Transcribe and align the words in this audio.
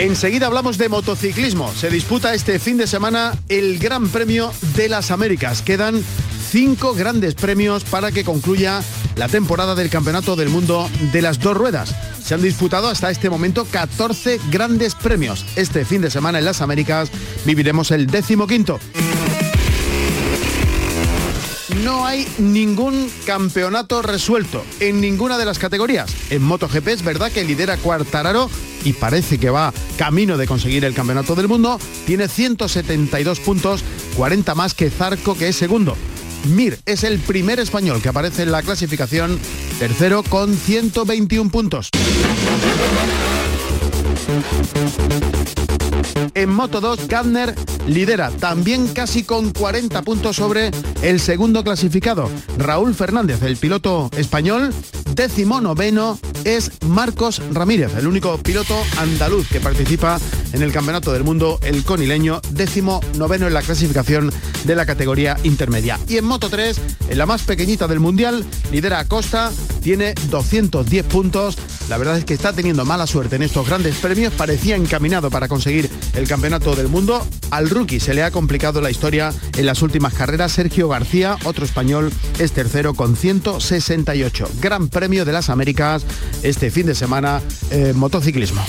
Enseguida 0.00 0.46
hablamos 0.46 0.78
de 0.78 0.88
motociclismo. 0.88 1.70
Se 1.74 1.90
disputa 1.90 2.32
este 2.32 2.58
fin 2.58 2.78
de 2.78 2.86
semana 2.86 3.34
el 3.50 3.78
Gran 3.78 4.08
Premio 4.08 4.50
de 4.74 4.88
las 4.88 5.10
Américas. 5.10 5.60
Quedan 5.60 6.02
cinco 6.50 6.94
grandes 6.94 7.34
premios 7.34 7.84
para 7.84 8.10
que 8.10 8.24
concluya 8.24 8.82
la 9.16 9.28
temporada 9.28 9.74
del 9.74 9.90
Campeonato 9.90 10.36
del 10.36 10.48
Mundo 10.48 10.88
de 11.12 11.20
las 11.20 11.38
Dos 11.38 11.54
Ruedas. 11.54 11.94
Se 12.24 12.32
han 12.32 12.40
disputado 12.40 12.88
hasta 12.88 13.10
este 13.10 13.28
momento 13.28 13.66
14 13.70 14.40
grandes 14.50 14.94
premios. 14.94 15.44
Este 15.54 15.84
fin 15.84 16.00
de 16.00 16.10
semana 16.10 16.38
en 16.38 16.46
las 16.46 16.62
Américas 16.62 17.10
viviremos 17.44 17.90
el 17.90 18.06
décimo 18.06 18.46
quinto 18.46 18.80
no 21.84 22.06
hay 22.06 22.26
ningún 22.38 23.10
campeonato 23.26 24.02
resuelto 24.02 24.64
en 24.80 25.00
ninguna 25.00 25.38
de 25.38 25.44
las 25.44 25.58
categorías. 25.58 26.14
En 26.30 26.42
MotoGP 26.42 26.88
es 26.88 27.02
verdad 27.02 27.32
que 27.32 27.44
lidera 27.44 27.76
Cuartararo 27.78 28.50
y 28.84 28.92
parece 28.92 29.38
que 29.38 29.50
va 29.50 29.72
camino 29.96 30.36
de 30.36 30.46
conseguir 30.46 30.84
el 30.84 30.94
campeonato 30.94 31.34
del 31.34 31.48
mundo. 31.48 31.78
Tiene 32.06 32.28
172 32.28 33.40
puntos, 33.40 33.82
40 34.16 34.54
más 34.54 34.74
que 34.74 34.90
Zarco, 34.90 35.36
que 35.36 35.48
es 35.48 35.56
segundo. 35.56 35.96
Mir 36.44 36.78
es 36.86 37.04
el 37.04 37.18
primer 37.18 37.60
español 37.60 38.00
que 38.00 38.08
aparece 38.08 38.42
en 38.42 38.52
la 38.52 38.62
clasificación, 38.62 39.38
tercero 39.78 40.22
con 40.22 40.54
121 40.54 41.50
puntos. 41.50 41.90
En 46.34 46.50
Moto 46.50 46.80
2, 46.80 47.08
Gardner 47.08 47.54
lidera 47.86 48.30
también 48.30 48.88
casi 48.88 49.24
con 49.24 49.50
40 49.52 50.02
puntos 50.02 50.36
sobre 50.36 50.70
el 51.02 51.20
segundo 51.20 51.62
clasificado. 51.64 52.30
Raúl 52.56 52.94
Fernández, 52.94 53.42
el 53.42 53.56
piloto 53.56 54.10
español, 54.16 54.72
décimo 55.14 55.60
noveno 55.60 56.18
es 56.44 56.70
Marcos 56.86 57.42
Ramírez, 57.52 57.94
el 57.96 58.06
único 58.06 58.38
piloto 58.38 58.74
andaluz 58.98 59.48
que 59.48 59.60
participa 59.60 60.18
en 60.52 60.62
el 60.62 60.72
Campeonato 60.72 61.12
del 61.12 61.24
Mundo, 61.24 61.58
el 61.62 61.84
conileño, 61.84 62.40
décimo 62.50 63.00
noveno 63.16 63.46
en 63.46 63.54
la 63.54 63.62
clasificación 63.62 64.32
de 64.64 64.74
la 64.74 64.86
categoría 64.86 65.36
intermedia. 65.42 65.98
Y 66.08 66.16
en 66.16 66.24
Moto 66.24 66.50
3, 66.50 66.80
en 67.10 67.18
la 67.18 67.26
más 67.26 67.42
pequeñita 67.42 67.88
del 67.88 68.00
Mundial, 68.00 68.44
lidera 68.70 68.98
Acosta, 68.98 69.50
tiene 69.82 70.14
210 70.30 71.06
puntos. 71.06 71.56
La 71.88 71.98
verdad 71.98 72.18
es 72.18 72.24
que 72.24 72.34
está 72.34 72.52
teniendo 72.52 72.84
mala 72.84 73.06
suerte 73.06 73.36
en 73.36 73.42
estos 73.42 73.66
grandes 73.66 73.96
premios, 73.96 74.32
parecía 74.34 74.76
encaminado 74.76 75.30
para 75.30 75.48
conseguir 75.48 75.90
el 76.14 76.28
Campeonato 76.28 76.74
del 76.74 76.88
Mundo. 76.88 77.26
Al 77.50 77.68
rookie 77.68 78.00
se 78.00 78.14
le 78.14 78.22
ha 78.22 78.30
complicado 78.30 78.80
la 78.80 78.90
historia 78.90 79.32
en 79.56 79.66
las 79.66 79.82
últimas 79.82 80.14
carreras. 80.14 80.52
Sergio 80.52 80.88
García, 80.88 81.36
otro 81.44 81.64
español, 81.64 82.12
es 82.38 82.52
tercero 82.52 82.94
con 82.94 83.16
168. 83.16 84.48
Gran 84.60 84.88
Premio 84.88 85.24
de 85.24 85.32
las 85.32 85.50
Américas 85.50 86.04
este 86.42 86.70
fin 86.70 86.86
de 86.86 86.94
semana, 86.94 87.40
eh, 87.70 87.92
motociclismo. 87.94 88.64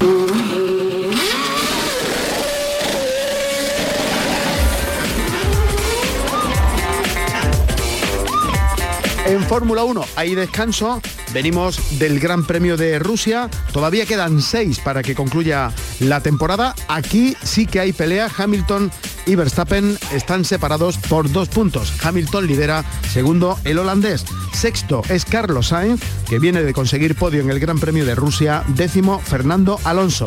En 9.32 9.44
Fórmula 9.44 9.86
1 9.86 10.04
hay 10.18 10.36
descanso, 10.36 11.02
venimos 11.34 11.98
del 11.98 12.20
Gran 12.20 12.46
Premio 12.46 12.76
de 12.76 13.00
Rusia, 13.00 13.50
todavía 13.72 14.06
quedan 14.06 14.42
seis 14.42 14.80
para 14.80 15.04
que 15.04 15.16
concluya 15.16 15.72
la 16.02 16.20
temporada. 16.20 16.76
Aquí 16.90 17.38
sí 17.42 17.66
que 17.66 17.80
hay 17.80 17.94
pelea, 17.94 18.30
Hamilton 18.38 18.92
y 19.26 19.36
Verstappen 19.36 19.98
están 20.14 20.46
separados 20.46 20.98
por 20.98 21.32
dos 21.32 21.50
puntos. 21.50 21.94
Hamilton 22.04 22.48
lidera 22.48 22.86
segundo 23.12 23.58
el 23.64 23.80
holandés. 23.80 24.26
Sexto 24.54 25.02
es 25.10 25.26
Carlos 25.26 25.68
Sainz, 25.68 26.02
que 26.28 26.40
viene 26.40 26.64
de 26.64 26.74
conseguir 26.74 27.16
podio 27.16 27.42
en 27.42 27.50
el 27.50 27.60
Gran 27.60 27.80
Premio 27.80 28.06
de 28.06 28.16
Rusia. 28.16 28.64
Décimo, 28.70 29.20
Fernando 29.20 29.80
Alonso. 29.84 30.26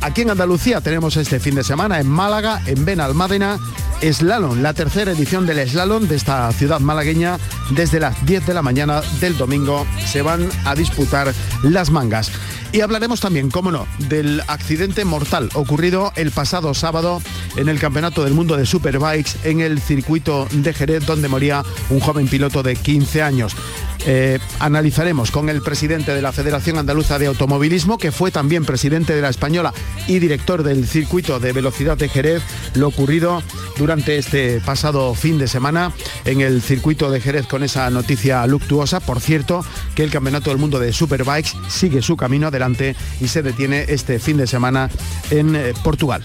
Aquí 0.00 0.22
en 0.22 0.30
Andalucía 0.30 0.80
tenemos 0.80 1.16
este 1.16 1.40
fin 1.40 1.54
de 1.54 1.64
semana 1.64 2.00
en 2.00 2.08
Málaga, 2.08 2.62
en 2.66 2.84
Benalmádena, 2.84 3.58
Slalom, 4.02 4.60
la 4.60 4.74
tercera 4.74 5.12
edición 5.12 5.46
del 5.46 5.68
Slalom 5.68 6.06
de 6.06 6.16
esta 6.16 6.52
ciudad 6.52 6.80
malagueña. 6.80 7.38
Desde 7.70 8.00
las 8.00 8.24
10 8.26 8.46
de 8.46 8.54
la 8.54 8.62
mañana 8.62 9.00
del 9.20 9.36
domingo 9.36 9.86
se 10.06 10.22
van 10.22 10.48
a 10.64 10.74
disputar 10.74 11.32
las 11.62 11.90
mangas. 11.90 12.30
Y 12.76 12.82
hablaremos 12.82 13.22
también, 13.22 13.50
cómo 13.50 13.72
no, 13.72 13.86
del 14.10 14.42
accidente 14.48 15.06
mortal 15.06 15.48
ocurrido 15.54 16.12
el 16.14 16.30
pasado 16.30 16.74
sábado 16.74 17.22
en 17.56 17.70
el 17.70 17.80
Campeonato 17.80 18.22
del 18.22 18.34
Mundo 18.34 18.54
de 18.58 18.66
Superbikes 18.66 19.30
en 19.44 19.62
el 19.62 19.80
circuito 19.80 20.46
de 20.52 20.74
Jerez, 20.74 21.06
donde 21.06 21.26
moría 21.26 21.64
un 21.88 22.00
joven 22.00 22.28
piloto 22.28 22.62
de 22.62 22.76
15 22.76 23.22
años. 23.22 23.56
Eh, 24.06 24.38
analizaremos 24.60 25.32
con 25.32 25.48
el 25.48 25.62
presidente 25.62 26.14
de 26.14 26.22
la 26.22 26.32
Federación 26.32 26.78
Andaluza 26.78 27.18
de 27.18 27.26
Automovilismo, 27.26 27.98
que 27.98 28.12
fue 28.12 28.30
también 28.30 28.64
presidente 28.64 29.14
de 29.14 29.20
la 29.20 29.28
Española 29.28 29.74
y 30.06 30.20
director 30.20 30.62
del 30.62 30.86
circuito 30.86 31.40
de 31.40 31.52
velocidad 31.52 31.96
de 31.96 32.08
Jerez, 32.08 32.42
lo 32.74 32.88
ocurrido 32.88 33.42
durante 33.76 34.16
este 34.16 34.60
pasado 34.60 35.14
fin 35.14 35.38
de 35.38 35.48
semana 35.48 35.92
en 36.24 36.40
el 36.40 36.62
circuito 36.62 37.10
de 37.10 37.20
Jerez 37.20 37.46
con 37.46 37.64
esa 37.64 37.90
noticia 37.90 38.46
luctuosa. 38.46 39.00
Por 39.00 39.20
cierto, 39.20 39.64
que 39.94 40.04
el 40.04 40.10
Campeonato 40.10 40.50
del 40.50 40.58
Mundo 40.58 40.78
de 40.78 40.92
Superbikes 40.92 41.50
sigue 41.68 42.00
su 42.00 42.16
camino 42.16 42.46
adelante 42.46 42.94
y 43.20 43.28
se 43.28 43.42
detiene 43.42 43.86
este 43.88 44.18
fin 44.20 44.36
de 44.36 44.46
semana 44.46 44.88
en 45.30 45.56
eh, 45.56 45.74
Portugal. 45.82 46.24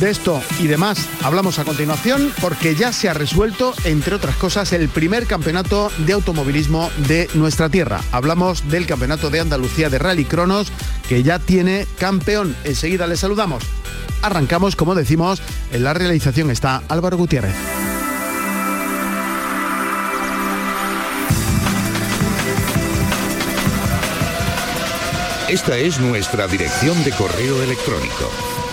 De 0.00 0.08
esto 0.08 0.40
y 0.58 0.66
demás 0.66 1.06
hablamos 1.22 1.58
a 1.58 1.64
continuación 1.64 2.32
porque 2.40 2.74
ya 2.74 2.90
se 2.90 3.10
ha 3.10 3.12
resuelto, 3.12 3.74
entre 3.84 4.14
otras 4.14 4.34
cosas, 4.36 4.72
el 4.72 4.88
primer 4.88 5.26
campeonato 5.26 5.92
de 5.98 6.14
automovilismo 6.14 6.90
de 7.06 7.28
nuestra 7.34 7.68
tierra. 7.68 8.00
Hablamos 8.10 8.66
del 8.70 8.86
Campeonato 8.86 9.28
de 9.28 9.40
Andalucía 9.40 9.90
de 9.90 9.98
Rally 9.98 10.24
Cronos 10.24 10.72
que 11.06 11.22
ya 11.22 11.38
tiene 11.38 11.86
campeón. 11.98 12.56
Enseguida 12.64 13.06
le 13.06 13.18
saludamos. 13.18 13.62
Arrancamos, 14.22 14.74
como 14.74 14.94
decimos, 14.94 15.42
en 15.70 15.84
la 15.84 15.92
realización 15.92 16.50
está 16.50 16.82
Álvaro 16.88 17.18
Gutiérrez. 17.18 17.54
Esta 25.50 25.76
es 25.76 26.00
nuestra 26.00 26.46
dirección 26.46 27.04
de 27.04 27.10
correo 27.10 27.62
electrónico 27.62 28.30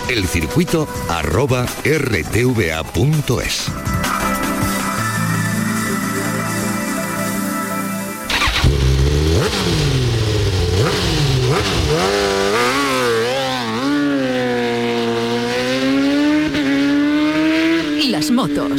elcircuito 0.08 0.88
arroba 1.08 1.66
rtva.es. 1.84 3.87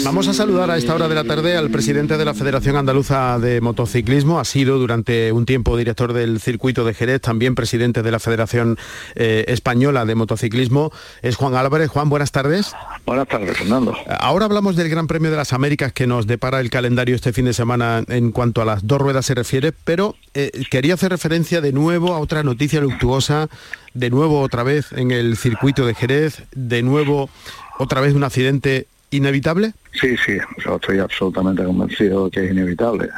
Vamos 0.03 0.27
a 0.27 0.33
saludar 0.33 0.71
a 0.71 0.77
esta 0.77 0.95
hora 0.95 1.07
de 1.07 1.15
la 1.15 1.23
tarde 1.23 1.57
al 1.57 1.69
presidente 1.69 2.17
de 2.17 2.25
la 2.25 2.33
Federación 2.33 2.75
Andaluza 2.75 3.37
de 3.39 3.61
Motociclismo. 3.61 4.39
Ha 4.39 4.45
sido 4.45 4.79
durante 4.79 5.31
un 5.31 5.45
tiempo 5.45 5.77
director 5.77 6.13
del 6.13 6.39
circuito 6.39 6.85
de 6.85 6.93
Jerez, 6.93 7.21
también 7.21 7.55
presidente 7.55 8.01
de 8.01 8.11
la 8.11 8.19
Federación 8.19 8.77
eh, 9.15 9.45
Española 9.47 10.05
de 10.05 10.15
Motociclismo. 10.15 10.91
Es 11.21 11.35
Juan 11.35 11.55
Álvarez. 11.55 11.89
Juan, 11.89 12.09
buenas 12.09 12.31
tardes. 12.31 12.73
Buenas 13.05 13.27
tardes, 13.27 13.57
Fernando. 13.57 13.95
Ahora 14.19 14.45
hablamos 14.45 14.75
del 14.75 14.89
Gran 14.89 15.07
Premio 15.07 15.31
de 15.31 15.37
las 15.37 15.53
Américas 15.53 15.91
que 15.91 16.07
nos 16.07 16.27
depara 16.27 16.59
el 16.59 16.69
calendario 16.69 17.15
este 17.15 17.33
fin 17.33 17.45
de 17.45 17.53
semana 17.53 18.03
en 18.07 18.31
cuanto 18.31 18.61
a 18.61 18.65
las 18.65 18.87
dos 18.87 18.99
ruedas 18.99 19.25
se 19.25 19.35
refiere, 19.35 19.71
pero 19.71 20.15
eh, 20.33 20.51
quería 20.71 20.93
hacer 20.93 21.11
referencia 21.11 21.61
de 21.61 21.73
nuevo 21.73 22.13
a 22.13 22.19
otra 22.19 22.43
noticia 22.43 22.81
luctuosa, 22.81 23.49
de 23.93 24.09
nuevo 24.09 24.41
otra 24.41 24.63
vez 24.63 24.91
en 24.91 25.11
el 25.11 25.37
circuito 25.37 25.85
de 25.85 25.93
Jerez, 25.93 26.43
de 26.53 26.83
nuevo 26.83 27.29
otra 27.77 28.01
vez 28.01 28.13
un 28.13 28.23
accidente 28.23 28.87
inevitable? 29.11 29.73
Sí, 29.91 30.15
sí, 30.17 30.37
yo 30.63 30.75
estoy 30.75 30.99
absolutamente 30.99 31.63
convencido 31.63 32.29
que 32.29 32.45
es 32.45 32.51
inevitable. 32.51 33.09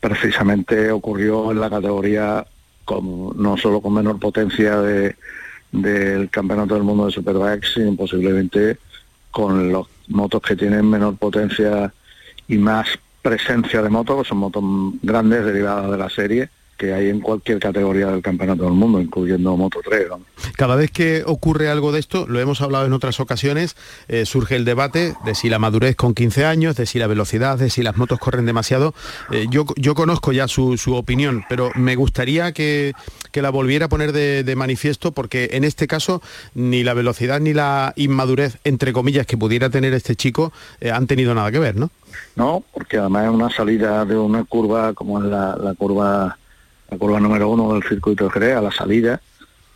Precisamente 0.00 0.90
ocurrió 0.90 1.50
en 1.50 1.60
la 1.60 1.70
categoría 1.70 2.46
no 3.00 3.56
solo 3.56 3.80
con 3.80 3.94
menor 3.94 4.18
potencia 4.18 4.80
de, 4.80 5.16
del 5.70 6.28
Campeonato 6.30 6.74
del 6.74 6.82
Mundo 6.82 7.06
de 7.06 7.12
Superbikes, 7.12 7.74
sino 7.74 7.96
posiblemente 7.96 8.78
con 9.30 9.72
los 9.72 9.88
motos 10.08 10.42
que 10.42 10.56
tienen 10.56 10.88
menor 10.88 11.16
potencia 11.16 11.92
y 12.48 12.58
más 12.58 12.98
presencia 13.22 13.80
de 13.80 13.88
motos, 13.88 14.22
que 14.22 14.28
son 14.28 14.38
motos 14.38 14.62
grandes 15.02 15.44
derivadas 15.44 15.90
de 15.90 15.96
la 15.98 16.10
serie, 16.10 16.50
que 16.82 16.92
hay 16.92 17.10
en 17.10 17.20
cualquier 17.20 17.60
categoría 17.60 18.08
del 18.08 18.22
campeonato 18.22 18.64
del 18.64 18.72
mundo, 18.72 19.00
incluyendo 19.00 19.56
Moto 19.56 19.78
3. 19.84 20.08
Cada 20.56 20.74
vez 20.74 20.90
que 20.90 21.22
ocurre 21.24 21.70
algo 21.70 21.92
de 21.92 22.00
esto, 22.00 22.26
lo 22.26 22.40
hemos 22.40 22.60
hablado 22.60 22.86
en 22.86 22.92
otras 22.92 23.20
ocasiones, 23.20 23.76
eh, 24.08 24.26
surge 24.26 24.56
el 24.56 24.64
debate 24.64 25.14
de 25.24 25.36
si 25.36 25.48
la 25.48 25.60
madurez 25.60 25.94
con 25.94 26.12
15 26.12 26.44
años, 26.44 26.74
de 26.74 26.86
si 26.86 26.98
la 26.98 27.06
velocidad, 27.06 27.56
de 27.56 27.70
si 27.70 27.84
las 27.84 27.96
motos 27.96 28.18
corren 28.18 28.46
demasiado. 28.46 28.94
Eh, 29.30 29.46
yo, 29.48 29.64
yo 29.76 29.94
conozco 29.94 30.32
ya 30.32 30.48
su, 30.48 30.76
opinión, 30.92 31.44
pero 31.48 31.70
me 31.76 31.94
gustaría 31.94 32.50
que, 32.50 32.94
la 33.32 33.50
volviera 33.50 33.86
a 33.86 33.88
poner 33.88 34.10
de, 34.10 34.56
manifiesto 34.56 35.12
porque 35.12 35.50
en 35.52 35.62
este 35.62 35.86
caso 35.86 36.20
ni 36.56 36.82
la 36.82 36.94
velocidad 36.94 37.38
ni 37.38 37.54
la 37.54 37.92
inmadurez, 37.94 38.58
entre 38.64 38.92
comillas, 38.92 39.24
que 39.24 39.36
pudiera 39.36 39.70
tener 39.70 39.94
este 39.94 40.16
chico 40.16 40.52
eh, 40.80 40.90
han 40.90 41.06
tenido 41.06 41.32
nada 41.32 41.52
que 41.52 41.60
ver, 41.60 41.76
¿no? 41.76 41.90
No, 42.34 42.64
porque 42.74 42.98
además 42.98 43.26
es 43.26 43.30
una 43.30 43.50
salida 43.50 44.04
de 44.04 44.18
una 44.18 44.42
curva 44.42 44.94
como 44.94 45.22
es 45.22 45.26
la 45.26 45.74
curva 45.78 46.38
la 46.92 46.98
curva 46.98 47.18
número 47.18 47.48
uno 47.48 47.72
del 47.72 47.82
circuito 47.82 48.24
de 48.24 48.30
Jerez, 48.30 48.62
la 48.62 48.70
salida, 48.70 49.20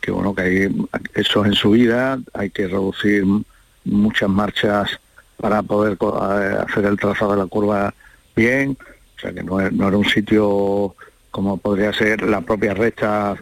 que 0.02 0.10
bueno, 0.10 0.34
que 0.34 0.42
hay 0.42 0.86
eso 1.14 1.46
en 1.46 1.54
subida, 1.54 2.18
hay 2.34 2.50
que 2.50 2.68
reducir 2.68 3.24
muchas 3.84 4.28
marchas 4.28 5.00
para 5.38 5.62
poder 5.62 5.96
eh, 5.98 6.56
hacer 6.68 6.84
el 6.84 6.98
trazado 6.98 7.32
de 7.32 7.38
la 7.38 7.46
curva 7.46 7.94
bien, 8.34 8.76
o 9.16 9.20
sea 9.20 9.32
que 9.32 9.42
no, 9.42 9.58
era 9.60 9.96
un 9.96 10.04
sitio 10.04 10.94
como 11.30 11.56
podría 11.56 11.90
ser 11.94 12.20
la 12.20 12.42
propia 12.42 12.74
recta 12.74 13.34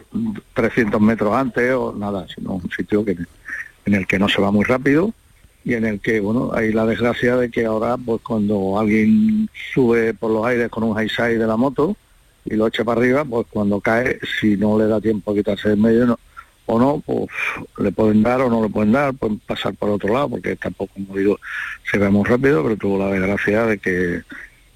300 0.53 1.01
metros 1.01 1.35
antes 1.35 1.73
o 1.73 1.93
nada, 1.93 2.25
sino 2.33 2.53
un 2.53 2.71
sitio 2.71 3.03
que, 3.03 3.17
en 3.85 3.93
el 3.93 4.07
que 4.07 4.19
no 4.19 4.29
se 4.29 4.41
va 4.41 4.51
muy 4.51 4.63
rápido 4.63 5.13
y 5.65 5.73
en 5.73 5.83
el 5.83 5.99
que, 5.99 6.21
bueno, 6.21 6.51
hay 6.53 6.71
la 6.71 6.85
desgracia 6.85 7.35
de 7.35 7.51
que 7.51 7.65
ahora, 7.65 7.97
pues 7.97 8.21
cuando 8.21 8.79
alguien 8.79 9.49
sube 9.73 10.13
por 10.13 10.31
los 10.31 10.45
aires 10.45 10.69
con 10.69 10.83
un 10.83 10.93
high 10.93 11.09
side 11.09 11.37
de 11.39 11.47
la 11.47 11.57
moto, 11.57 11.97
y 12.45 12.55
lo 12.55 12.67
echa 12.67 12.83
para 12.83 13.01
arriba, 13.01 13.25
pues 13.25 13.47
cuando 13.49 13.81
cae, 13.81 14.19
si 14.39 14.55
no 14.55 14.77
le 14.77 14.87
da 14.87 15.01
tiempo 15.01 15.31
a 15.31 15.35
quitarse 15.35 15.69
del 15.69 15.79
medio 15.79 16.19
o 16.67 16.79
no, 16.79 17.01
pues 17.05 17.27
le 17.79 17.91
pueden 17.91 18.23
dar 18.23 18.41
o 18.41 18.49
no 18.49 18.63
le 18.63 18.69
pueden 18.69 18.91
dar, 18.91 19.13
pueden 19.13 19.39
pasar 19.39 19.73
por 19.75 19.89
otro 19.89 20.13
lado, 20.13 20.29
porque 20.29 20.55
tampoco, 20.55 20.93
como 20.93 21.17
digo, 21.17 21.39
se 21.89 21.97
ve 21.97 22.09
muy 22.09 22.23
rápido, 22.23 22.63
pero 22.63 22.77
tuvo 22.77 22.99
la 22.99 23.11
desgracia 23.11 23.65
de 23.65 23.77
que 23.77 24.21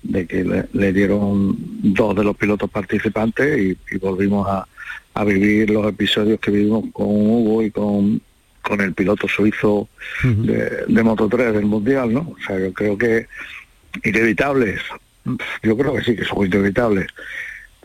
de 0.02 0.26
que 0.26 0.68
le, 0.72 0.94
dieron 0.94 1.58
dos 1.58 2.16
de 2.16 2.24
los 2.24 2.38
pilotos 2.38 2.70
participantes 2.70 3.78
y, 3.92 3.98
volvimos 3.98 4.48
a, 4.48 4.66
vivir 5.26 5.70
los 5.70 5.86
episodios 5.86 6.40
que 6.40 6.50
vivimos 6.50 6.86
con 6.94 7.08
Hugo 7.08 7.62
y 7.62 7.72
con, 7.72 8.22
con 8.62 8.80
el 8.80 8.94
piloto 8.94 9.28
suizo 9.28 9.90
de, 10.24 10.86
de 10.88 11.04
Moto 11.04 11.28
3 11.28 11.52
del 11.52 11.66
Mundial, 11.66 12.14
¿no? 12.14 12.22
O 12.22 12.38
sea, 12.48 12.58
yo 12.58 12.72
creo 12.72 12.98
que 12.98 13.28
inevitables, 14.06 14.80
yo 15.62 15.78
creo 15.78 15.96
que 15.96 16.04
sí 16.04 16.16
que 16.16 16.24
son 16.24 16.46
inevitables 16.46 17.08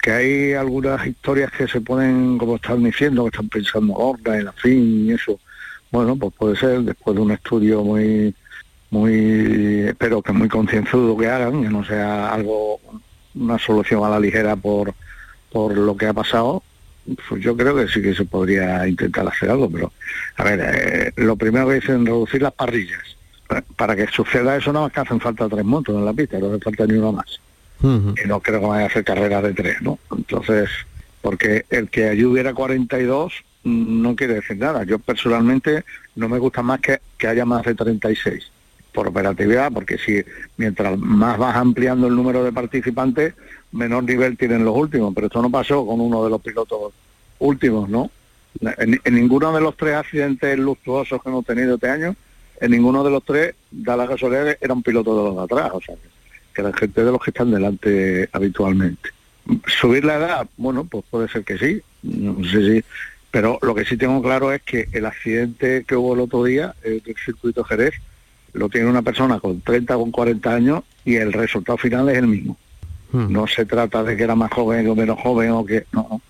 que 0.04 0.12
hay 0.12 0.52
algunas 0.52 1.06
historias 1.06 1.50
que 1.50 1.66
se 1.66 1.80
ponen, 1.80 2.36
como 2.36 2.56
están 2.56 2.84
diciendo, 2.84 3.22
que 3.22 3.28
están 3.28 3.48
pensando 3.48 3.94
ahora 3.94 4.36
en 4.36 4.44
la 4.44 4.52
fin 4.52 5.06
y 5.08 5.12
eso. 5.12 5.40
Bueno, 5.90 6.14
pues 6.14 6.34
puede 6.34 6.56
ser 6.56 6.80
después 6.80 7.16
de 7.16 7.22
un 7.22 7.30
estudio 7.30 7.82
muy, 7.82 8.34
muy, 8.90 9.84
espero 9.88 10.20
que 10.20 10.34
muy 10.34 10.46
concienzudo 10.46 11.16
que 11.16 11.26
hagan, 11.26 11.62
que 11.62 11.70
no 11.70 11.82
sea 11.86 12.34
algo, 12.34 12.78
una 13.34 13.58
solución 13.58 14.04
a 14.04 14.10
la 14.10 14.20
ligera 14.20 14.56
por, 14.56 14.92
por 15.50 15.74
lo 15.74 15.96
que 15.96 16.04
ha 16.04 16.12
pasado, 16.12 16.62
pues 17.26 17.42
yo 17.42 17.56
creo 17.56 17.74
que 17.74 17.88
sí 17.88 18.02
que 18.02 18.14
se 18.14 18.26
podría 18.26 18.86
intentar 18.86 19.26
hacer 19.26 19.48
algo, 19.48 19.70
pero 19.70 19.90
a 20.36 20.44
ver, 20.44 20.60
eh, 20.62 21.12
lo 21.16 21.34
primero 21.36 21.66
que 21.68 21.76
dicen 21.76 22.04
reducir 22.04 22.42
las 22.42 22.52
parrillas. 22.52 23.16
Para 23.76 23.96
que 23.96 24.06
suceda 24.08 24.56
eso 24.56 24.70
no 24.70 24.82
más 24.82 24.92
que 24.92 25.00
hacen 25.00 25.20
falta 25.20 25.48
tres 25.48 25.64
motos 25.64 25.96
en 25.96 26.04
la 26.04 26.12
pista, 26.12 26.38
no 26.38 26.48
hace 26.48 26.60
falta 26.60 26.86
ni 26.86 26.98
uno 26.98 27.12
más 27.12 27.40
y 27.84 28.26
no 28.28 28.40
creo 28.40 28.60
que 28.60 28.66
vaya 28.66 28.84
a 28.84 28.88
hacer 28.88 29.04
carrera 29.04 29.42
de 29.42 29.52
tres, 29.52 29.82
¿no? 29.82 29.98
Entonces, 30.16 30.70
porque 31.20 31.66
el 31.70 31.90
que 31.90 32.08
allí 32.08 32.24
hubiera 32.24 32.54
42 32.54 33.32
mm, 33.64 34.02
no 34.02 34.16
quiere 34.16 34.34
decir 34.34 34.56
nada. 34.56 34.84
Yo 34.84 34.98
personalmente 34.98 35.84
no 36.16 36.28
me 36.28 36.38
gusta 36.38 36.62
más 36.62 36.80
que, 36.80 37.00
que 37.18 37.26
haya 37.26 37.44
más 37.44 37.64
de 37.64 37.74
36 37.74 38.50
por 38.92 39.08
operatividad, 39.08 39.72
porque 39.72 39.98
si 39.98 40.22
mientras 40.56 40.96
más 40.98 41.36
vas 41.36 41.56
ampliando 41.56 42.06
el 42.06 42.14
número 42.14 42.44
de 42.44 42.52
participantes, 42.52 43.34
menor 43.72 44.04
nivel 44.04 44.38
tienen 44.38 44.64
los 44.64 44.76
últimos, 44.76 45.12
pero 45.14 45.26
esto 45.26 45.42
no 45.42 45.50
pasó 45.50 45.84
con 45.84 46.00
uno 46.00 46.24
de 46.24 46.30
los 46.30 46.40
pilotos 46.40 46.92
últimos, 47.40 47.88
¿no? 47.88 48.10
En, 48.60 49.00
ninguno 49.14 49.52
de 49.52 49.60
los 49.60 49.76
tres 49.76 49.96
accidentes 49.96 50.58
luctuosos 50.58 51.20
que 51.20 51.28
hemos 51.28 51.44
tenido 51.44 51.74
este 51.74 51.90
año, 51.90 52.14
en 52.60 52.70
ninguno 52.70 53.02
de 53.02 53.10
los 53.10 53.24
tres, 53.24 53.56
da 53.70 53.96
la 53.96 54.06
casualidad, 54.06 54.56
era 54.60 54.72
un 54.72 54.82
piloto 54.82 55.16
de 55.16 55.24
los 55.24 55.36
de 55.36 55.42
atrás, 55.42 55.72
o 55.74 55.80
sea, 55.80 55.96
que 55.96 56.13
la 56.62 56.72
gente 56.72 57.04
de 57.04 57.12
los 57.12 57.20
que 57.22 57.30
están 57.30 57.50
delante 57.50 58.28
habitualmente. 58.32 59.10
Subir 59.66 60.04
la 60.04 60.16
edad, 60.16 60.46
bueno, 60.56 60.84
pues 60.84 61.04
puede 61.10 61.28
ser 61.28 61.44
que 61.44 61.58
sí, 61.58 61.82
no 62.02 62.42
sé 62.44 62.72
si, 62.72 62.84
pero 63.30 63.58
lo 63.62 63.74
que 63.74 63.84
sí 63.84 63.96
tengo 63.96 64.22
claro 64.22 64.52
es 64.52 64.62
que 64.62 64.88
el 64.92 65.06
accidente 65.06 65.84
que 65.84 65.96
hubo 65.96 66.14
el 66.14 66.20
otro 66.20 66.44
día 66.44 66.74
el 66.82 67.02
del 67.02 67.16
circuito 67.16 67.64
Jerez 67.64 67.94
lo 68.52 68.68
tiene 68.68 68.88
una 68.88 69.02
persona 69.02 69.40
con 69.40 69.60
30 69.60 69.96
o 69.96 70.00
con 70.00 70.12
40 70.12 70.54
años 70.54 70.84
y 71.04 71.16
el 71.16 71.32
resultado 71.32 71.76
final 71.76 72.08
es 72.08 72.18
el 72.18 72.28
mismo. 72.28 72.56
Hmm. 73.12 73.32
No 73.32 73.46
se 73.46 73.66
trata 73.66 74.02
de 74.02 74.16
que 74.16 74.22
era 74.22 74.34
más 74.34 74.52
joven 74.52 74.88
o 74.88 74.94
menos 74.94 75.18
joven 75.18 75.50
o 75.50 75.66
que 75.66 75.84
no, 75.92 76.20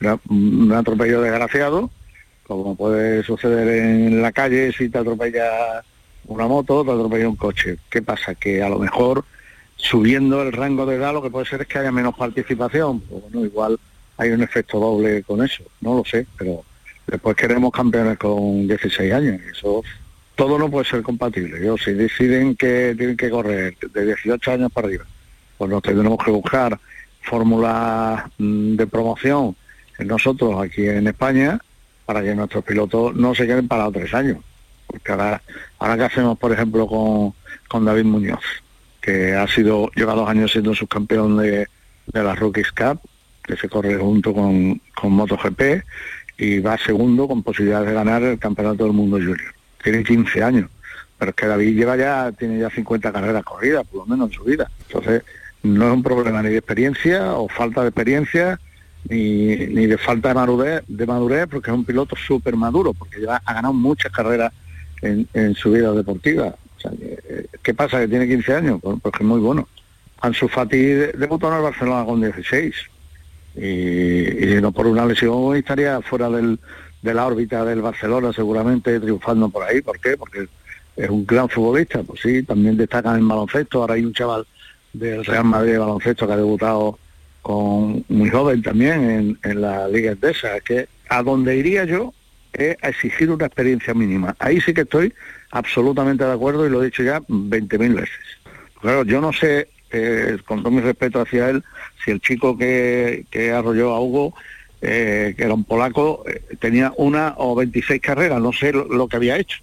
era 0.00 0.18
un 0.28 0.72
atropello 0.72 1.20
desgraciado, 1.20 1.90
como 2.46 2.74
puede 2.76 3.22
suceder 3.22 3.68
en 3.68 4.22
la 4.22 4.32
calle 4.32 4.72
si 4.72 4.88
te 4.88 4.98
atropella 4.98 5.82
una 6.26 6.46
moto, 6.46 6.84
te 6.84 6.90
atropella 6.90 7.28
un 7.28 7.36
coche. 7.36 7.76
¿Qué 7.90 8.02
pasa? 8.02 8.34
Que 8.34 8.62
a 8.62 8.68
lo 8.68 8.78
mejor 8.78 9.24
subiendo 9.76 10.42
el 10.42 10.52
rango 10.52 10.86
de 10.86 10.96
edad 10.96 11.12
lo 11.12 11.22
que 11.22 11.30
puede 11.30 11.46
ser 11.46 11.62
es 11.62 11.68
que 11.68 11.78
haya 11.78 11.92
menos 11.92 12.14
participación. 12.16 13.00
Pues 13.00 13.22
bueno, 13.22 13.44
igual 13.44 13.78
hay 14.16 14.30
un 14.30 14.42
efecto 14.42 14.78
doble 14.78 15.22
con 15.22 15.44
eso, 15.44 15.64
no 15.80 15.96
lo 15.96 16.04
sé, 16.04 16.26
pero 16.38 16.64
después 17.06 17.36
queremos 17.36 17.72
campeones 17.72 18.18
con 18.18 18.66
16 18.66 19.12
años. 19.12 19.40
Eso 19.50 19.82
todo 20.34 20.58
no 20.58 20.70
puede 20.70 20.84
ser 20.84 21.02
compatible. 21.02 21.64
Yo, 21.64 21.76
si 21.76 21.92
deciden 21.92 22.56
que 22.56 22.94
tienen 22.96 23.16
que 23.16 23.30
correr 23.30 23.76
de 23.78 24.06
18 24.06 24.52
años 24.52 24.72
para 24.72 24.88
arriba, 24.88 25.04
pues 25.58 25.70
nos 25.70 25.82
tendremos 25.82 26.18
que 26.24 26.30
buscar 26.30 26.78
fórmulas 27.22 28.24
mm, 28.38 28.76
de 28.76 28.86
promoción 28.86 29.56
nosotros 29.98 30.60
aquí 30.60 30.88
en 30.88 31.06
España 31.06 31.58
para 32.04 32.22
que 32.22 32.34
nuestros 32.34 32.64
pilotos 32.64 33.14
no 33.14 33.34
se 33.34 33.46
queden 33.46 33.68
parados 33.68 33.94
tres 33.94 34.12
años. 34.12 34.38
Porque 34.86 35.12
ahora, 35.12 35.42
ahora 35.78 35.96
que 35.96 36.04
hacemos, 36.04 36.38
por 36.38 36.52
ejemplo, 36.52 36.86
con, 36.86 37.34
con 37.68 37.84
David 37.84 38.04
Muñoz, 38.04 38.44
que 39.04 39.34
ha 39.34 39.46
sido, 39.46 39.90
lleva 39.94 40.14
dos 40.14 40.28
años 40.28 40.50
siendo 40.50 40.74
subcampeón 40.74 41.36
de, 41.36 41.68
de 42.06 42.22
la 42.22 42.34
Rookies 42.34 42.72
Cup, 42.72 43.00
que 43.42 43.54
se 43.54 43.68
corre 43.68 43.96
junto 43.96 44.32
con, 44.32 44.80
con 44.94 45.12
MotoGP, 45.12 45.84
y 46.38 46.60
va 46.60 46.78
segundo 46.78 47.28
con 47.28 47.42
posibilidades 47.42 47.88
de 47.88 47.94
ganar 47.94 48.22
el 48.22 48.38
Campeonato 48.38 48.84
del 48.84 48.94
Mundo 48.94 49.18
Junior. 49.18 49.54
Tiene 49.82 50.02
15 50.02 50.42
años, 50.42 50.70
pero 51.18 51.30
es 51.30 51.36
que 51.36 51.46
David 51.46 51.76
lleva 51.76 51.96
ya, 51.98 52.32
tiene 52.32 52.58
ya 52.58 52.70
50 52.70 53.12
carreras 53.12 53.44
corridas, 53.44 53.86
por 53.86 54.00
lo 54.00 54.06
menos 54.06 54.30
en 54.30 54.36
su 54.36 54.44
vida. 54.44 54.70
Entonces, 54.88 55.22
no 55.62 55.86
es 55.88 55.92
un 55.92 56.02
problema 56.02 56.42
ni 56.42 56.48
de 56.48 56.56
experiencia 56.56 57.34
o 57.34 57.46
falta 57.48 57.82
de 57.82 57.88
experiencia, 57.88 58.58
ni, 59.10 59.54
ni 59.54 59.86
de 59.86 59.98
falta 59.98 60.28
de 60.28 60.34
madurez, 60.34 60.82
de 60.88 61.06
madurez, 61.06 61.46
porque 61.50 61.70
es 61.70 61.76
un 61.76 61.84
piloto 61.84 62.16
súper 62.16 62.56
maduro, 62.56 62.94
porque 62.94 63.20
ya 63.20 63.42
ha 63.44 63.52
ganado 63.52 63.74
muchas 63.74 64.10
carreras 64.10 64.50
en, 65.02 65.28
en 65.34 65.54
su 65.54 65.72
vida 65.72 65.92
deportiva. 65.92 66.54
¿Qué 67.62 67.74
pasa? 67.74 68.00
¿Que 68.00 68.08
tiene 68.08 68.28
15 68.28 68.54
años? 68.54 68.80
Pues, 68.82 68.98
pues 69.02 69.14
es 69.18 69.26
muy 69.26 69.40
bueno. 69.40 69.68
Ansu 70.20 70.48
Fati 70.48 70.76
debutó 70.76 71.48
en 71.48 71.56
el 71.56 71.62
Barcelona 71.62 72.04
con 72.04 72.20
16 72.20 72.74
y, 73.56 74.60
no 74.60 74.72
por 74.72 74.86
una 74.86 75.06
lesión 75.06 75.54
estaría 75.54 76.00
fuera 76.00 76.28
del, 76.30 76.58
de 77.02 77.14
la 77.14 77.26
órbita 77.26 77.64
del 77.64 77.82
Barcelona 77.82 78.32
seguramente 78.32 78.98
triunfando 79.00 79.48
por 79.48 79.64
ahí. 79.64 79.82
¿Por 79.82 80.00
qué? 80.00 80.16
Porque 80.16 80.48
es 80.96 81.10
un 81.10 81.26
gran 81.26 81.48
futbolista, 81.48 82.02
pues 82.02 82.20
sí, 82.20 82.42
también 82.42 82.76
destaca 82.76 83.14
en 83.14 83.28
baloncesto. 83.28 83.80
Ahora 83.80 83.94
hay 83.94 84.04
un 84.04 84.12
chaval 84.12 84.46
del 84.92 85.24
Real 85.24 85.44
Madrid 85.44 85.72
de 85.72 85.78
baloncesto 85.78 86.26
que 86.26 86.32
ha 86.32 86.36
debutado 86.36 86.98
con 87.42 88.04
muy 88.08 88.30
joven 88.30 88.62
también 88.62 89.38
en, 89.42 89.60
la 89.60 89.88
Liga 89.88 90.12
Endesa. 90.12 90.60
Que 90.60 90.88
a 91.08 91.22
donde 91.22 91.56
iría 91.56 91.84
yo 91.84 92.14
es 92.52 92.76
a 92.82 92.88
exigir 92.88 93.30
una 93.30 93.46
experiencia 93.46 93.92
mínima. 93.92 94.34
Ahí 94.38 94.60
sí 94.60 94.72
que 94.72 94.82
estoy 94.82 95.12
absolutamente 95.54 96.24
de 96.24 96.32
acuerdo 96.32 96.66
y 96.66 96.70
lo 96.70 96.82
he 96.82 96.86
dicho 96.86 97.02
ya 97.02 97.20
20.000 97.20 97.94
veces. 97.94 98.18
Claro, 98.80 99.04
yo 99.04 99.20
no 99.20 99.32
sé, 99.32 99.68
eh, 99.92 100.36
con 100.44 100.62
todo 100.62 100.72
mi 100.72 100.80
respeto 100.80 101.20
hacia 101.20 101.48
él, 101.48 101.62
si 102.04 102.10
el 102.10 102.20
chico 102.20 102.58
que, 102.58 103.24
que 103.30 103.52
arrolló 103.52 103.94
a 103.94 104.00
Hugo, 104.00 104.34
eh, 104.82 105.32
que 105.36 105.44
era 105.44 105.54
un 105.54 105.62
polaco, 105.62 106.24
eh, 106.28 106.42
tenía 106.58 106.92
una 106.96 107.34
o 107.38 107.54
26 107.54 108.02
carreras, 108.02 108.40
no 108.40 108.52
sé 108.52 108.72
lo, 108.72 109.08
que 109.08 109.16
había 109.16 109.38
hecho. 109.38 109.60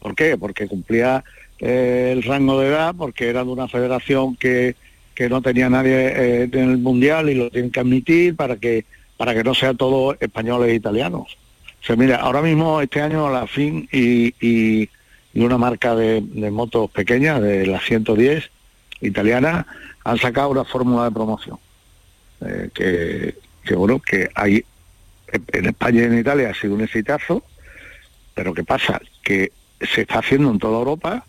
¿Por 0.00 0.16
qué? 0.16 0.36
Porque 0.36 0.66
cumplía 0.66 1.22
el 1.60 2.22
rango 2.24 2.60
de 2.60 2.68
edad, 2.68 2.94
porque 2.98 3.28
era 3.28 3.44
de 3.44 3.50
una 3.50 3.68
federación 3.68 4.34
que, 4.36 4.74
que 5.14 5.28
no 5.28 5.40
tenía 5.40 5.70
nadie 5.70 6.42
en 6.42 6.70
el 6.70 6.78
mundial 6.78 7.30
y 7.30 7.34
lo 7.34 7.50
tienen 7.50 7.70
que 7.70 7.80
admitir 7.80 8.36
para 8.36 8.56
que 8.56 8.84
para 9.16 9.34
que 9.34 9.42
no 9.42 9.52
sea 9.52 9.74
todo 9.74 10.16
españoles 10.20 10.70
e 10.70 10.74
italianos. 10.76 11.36
O 11.82 11.84
sea, 11.84 11.96
mira, 11.96 12.18
ahora 12.18 12.40
mismo 12.40 12.80
este 12.80 13.00
año 13.00 13.28
la 13.28 13.48
fin 13.48 13.88
y 13.90 14.88
una 15.44 15.58
marca 15.58 15.94
de, 15.94 16.20
motos 16.50 16.90
pequeñas, 16.90 17.40
de 17.40 17.66
la 17.66 17.80
110 17.80 18.50
italiana, 19.00 19.66
han 20.04 20.18
sacado 20.18 20.50
una 20.50 20.64
fórmula 20.64 21.04
de 21.04 21.10
promoción. 21.10 21.58
Eh, 22.40 22.70
que, 22.72 23.34
que, 23.64 23.74
bueno, 23.74 24.00
que 24.00 24.30
hay 24.34 24.64
en 25.52 25.66
España 25.66 26.02
y 26.02 26.04
en 26.04 26.18
Italia 26.18 26.50
ha 26.50 26.54
sido 26.54 26.74
un 26.74 26.82
exitazo, 26.82 27.42
pero 28.34 28.54
¿qué 28.54 28.64
pasa? 28.64 29.00
Que 29.22 29.52
se 29.80 30.02
está 30.02 30.20
haciendo 30.20 30.50
en 30.50 30.58
toda 30.58 30.78
Europa 30.78 31.24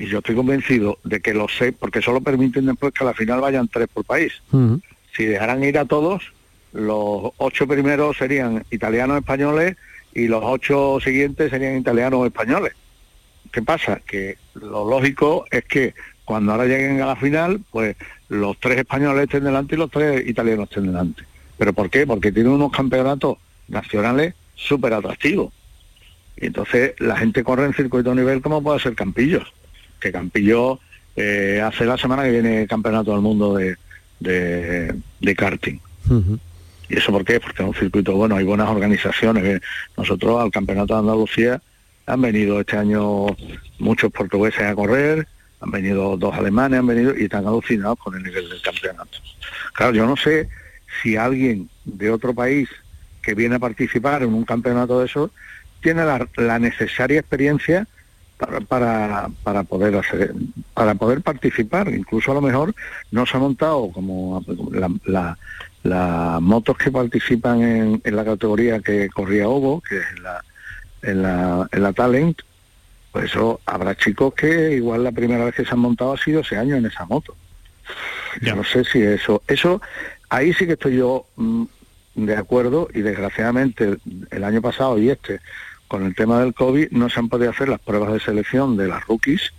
y 0.00 0.06
yo 0.06 0.18
estoy 0.18 0.34
convencido 0.34 0.98
de 1.04 1.20
que 1.20 1.34
los 1.34 1.52
seis, 1.56 1.74
porque 1.78 2.00
solo 2.00 2.22
permiten 2.22 2.66
después 2.66 2.92
que 2.92 3.04
a 3.04 3.08
la 3.08 3.14
final 3.14 3.40
vayan 3.40 3.68
tres 3.68 3.86
por 3.92 4.04
país. 4.04 4.32
Si 5.14 5.26
dejaran 5.26 5.62
ir 5.62 5.78
a 5.78 5.84
todos, 5.84 6.32
los 6.72 7.32
ocho 7.36 7.66
primeros 7.66 8.16
serían 8.16 8.64
italianos 8.70 9.18
españoles 9.18 9.76
y 10.14 10.26
los 10.26 10.42
ocho 10.42 10.98
siguientes 11.04 11.50
serían 11.50 11.76
italianos 11.76 12.24
españoles. 12.26 12.72
¿Qué 13.52 13.62
pasa? 13.62 14.00
Que 14.06 14.38
lo 14.54 14.88
lógico 14.88 15.44
es 15.50 15.64
que 15.64 15.94
cuando 16.24 16.52
ahora 16.52 16.66
lleguen 16.66 17.00
a 17.00 17.06
la 17.06 17.16
final, 17.16 17.60
pues 17.70 17.96
los 18.28 18.58
tres 18.60 18.78
españoles 18.78 19.24
estén 19.24 19.44
delante 19.44 19.74
y 19.74 19.78
los 19.78 19.90
tres 19.90 20.28
italianos 20.28 20.68
estén 20.68 20.86
delante. 20.86 21.24
¿Pero 21.58 21.72
por 21.72 21.90
qué? 21.90 22.06
Porque 22.06 22.30
tienen 22.32 22.52
unos 22.52 22.70
campeonatos 22.70 23.38
nacionales 23.68 24.34
súper 24.54 24.94
atractivos. 24.94 25.52
Y 26.36 26.46
entonces 26.46 26.94
la 26.98 27.16
gente 27.16 27.42
corre 27.42 27.66
en 27.66 27.74
circuito 27.74 28.14
nivel 28.14 28.40
como 28.40 28.62
puede 28.62 28.78
ser 28.78 28.94
Campillos. 28.94 29.52
Que 30.00 30.12
Campillo 30.12 30.78
eh, 31.16 31.60
hace 31.62 31.84
la 31.84 31.98
semana 31.98 32.22
que 32.22 32.30
viene 32.30 32.66
campeonato 32.66 33.10
del 33.12 33.20
mundo 33.20 33.56
de, 33.56 33.76
de, 34.20 35.34
karting. 35.34 35.78
¿Y 36.88 36.96
eso 36.96 37.12
por 37.12 37.24
qué? 37.24 37.40
Porque 37.40 37.62
es 37.62 37.68
un 37.68 37.74
circuito 37.74 38.14
bueno, 38.14 38.36
hay 38.36 38.44
buenas 38.44 38.68
organizaciones. 38.68 39.60
Nosotros 39.96 40.40
al 40.40 40.50
Campeonato 40.50 40.94
de 40.94 41.00
Andalucía 41.00 41.60
han 42.06 42.20
venido 42.20 42.60
este 42.60 42.76
año 42.76 43.26
muchos 43.78 44.10
portugueses 44.12 44.62
a 44.62 44.74
correr, 44.74 45.26
han 45.60 45.70
venido 45.70 46.16
dos 46.16 46.34
alemanes, 46.34 46.80
han 46.80 46.86
venido 46.86 47.16
y 47.16 47.24
están 47.24 47.46
alucinados 47.46 47.98
con 47.98 48.16
el 48.16 48.22
nivel 48.22 48.48
del 48.48 48.62
campeonato. 48.62 49.18
Claro, 49.74 49.92
yo 49.92 50.06
no 50.06 50.16
sé 50.16 50.48
si 51.02 51.16
alguien 51.16 51.68
de 51.84 52.10
otro 52.10 52.34
país 52.34 52.68
que 53.22 53.34
viene 53.34 53.56
a 53.56 53.60
participar 53.60 54.22
en 54.22 54.34
un 54.34 54.44
campeonato 54.44 55.00
de 55.00 55.06
esos 55.06 55.30
tiene 55.82 56.04
la, 56.04 56.58
necesaria 56.58 57.20
experiencia 57.20 57.86
para, 58.38 59.28
para, 59.42 59.62
poder 59.64 59.96
hacer 59.96 60.34
para 60.72 60.94
poder 60.94 61.20
participar 61.20 61.88
incluso 61.92 62.30
a 62.30 62.34
lo 62.34 62.40
mejor 62.40 62.74
no 63.10 63.26
se 63.26 63.36
ha 63.36 63.40
montado 63.40 63.90
como 63.92 64.42
las 65.82 66.40
motos 66.40 66.78
que 66.78 66.90
participan 66.90 67.62
en, 68.02 68.16
la 68.16 68.24
categoría 68.24 68.80
que 68.80 69.10
corría 69.10 69.46
Ovo 69.46 69.82
que 69.82 69.98
es 69.98 70.20
la, 70.20 70.42
en 71.02 71.22
la, 71.22 71.68
en 71.72 71.82
la 71.82 71.92
Talent 71.92 72.40
pues 73.12 73.26
eso 73.26 73.60
habrá 73.66 73.96
chicos 73.96 74.34
que 74.34 74.72
igual 74.72 75.02
la 75.02 75.12
primera 75.12 75.44
vez 75.44 75.54
que 75.54 75.64
se 75.64 75.72
han 75.72 75.80
montado 75.80 76.12
ha 76.12 76.18
sido 76.18 76.40
ese 76.40 76.56
año 76.56 76.76
en 76.76 76.86
esa 76.86 77.04
moto. 77.06 77.34
Yo 78.40 78.54
no 78.54 78.62
sé 78.62 78.84
si 78.84 79.02
eso, 79.02 79.42
eso, 79.48 79.82
ahí 80.28 80.52
sí 80.52 80.66
que 80.66 80.74
estoy 80.74 80.96
yo 80.96 81.26
mm, 81.36 81.64
de 82.14 82.36
acuerdo 82.36 82.88
y 82.94 83.00
desgraciadamente 83.00 83.96
el, 84.30 84.44
año 84.44 84.62
pasado 84.62 84.96
y 84.98 85.10
este, 85.10 85.40
con 85.88 86.04
el 86.04 86.14
tema 86.14 86.40
del 86.40 86.54
COVID, 86.54 86.92
no 86.92 87.10
se 87.10 87.18
han 87.18 87.28
podido 87.28 87.50
hacer 87.50 87.68
las 87.68 87.80
pruebas 87.80 88.12
de 88.12 88.20
selección 88.20 88.76
de 88.76 88.86
las 88.86 89.04
rookies 89.06 89.52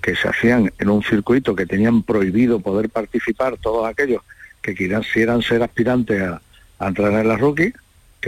que 0.00 0.14
se 0.14 0.28
hacían 0.28 0.72
en 0.78 0.90
un 0.90 1.02
circuito 1.02 1.56
que 1.56 1.66
tenían 1.66 2.02
prohibido 2.04 2.60
poder 2.60 2.90
participar 2.90 3.56
todos 3.56 3.88
aquellos 3.88 4.22
que 4.62 4.74
quisieran 4.74 5.42
ser 5.42 5.62
aspirantes 5.62 6.22
a, 6.22 6.40
entrar 6.80 7.12
en 7.12 7.28
las 7.28 7.40
rookies, 7.40 7.72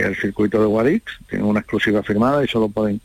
el 0.05 0.15
circuito 0.15 0.59
de 0.59 0.67
Guadix, 0.67 1.03
tienen 1.29 1.47
una 1.47 1.59
exclusiva 1.59 2.03
firmada 2.03 2.43
y 2.43 2.47
solo 2.47 2.69
pueden 2.69 3.01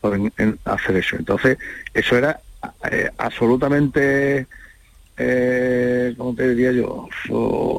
pueden 0.00 0.32
hacer 0.64 0.96
eso. 0.96 1.16
Entonces, 1.16 1.58
eso 1.94 2.16
era 2.16 2.40
eh, 2.90 3.10
absolutamente, 3.18 4.46
eh, 5.16 6.14
¿cómo 6.16 6.34
te 6.34 6.54
diría 6.54 6.72
yo? 6.72 7.08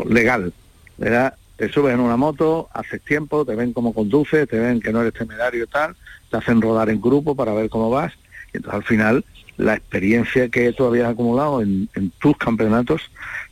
legal. 0.07 0.53
Era, 0.99 1.35
te 1.55 1.71
subes 1.71 1.93
en 1.93 1.99
una 1.99 2.17
moto, 2.17 2.69
haces 2.73 3.01
tiempo, 3.01 3.45
te 3.45 3.55
ven 3.55 3.73
cómo 3.73 3.93
conduces, 3.93 4.47
te 4.47 4.59
ven 4.59 4.79
que 4.79 4.91
no 4.91 5.01
eres 5.01 5.13
temerario 5.13 5.63
y 5.63 5.67
tal, 5.67 5.95
te 6.29 6.37
hacen 6.37 6.61
rodar 6.61 6.89
en 6.89 7.01
grupo 7.01 7.35
para 7.35 7.53
ver 7.53 7.69
cómo 7.69 7.89
vas, 7.89 8.13
y 8.53 8.57
entonces 8.57 8.81
al 8.81 8.83
final 8.83 9.25
la 9.57 9.75
experiencia 9.75 10.49
que 10.49 10.73
tú 10.73 10.85
habías 10.85 11.09
acumulado 11.09 11.61
en, 11.61 11.87
tus 12.19 12.35
campeonatos 12.37 13.11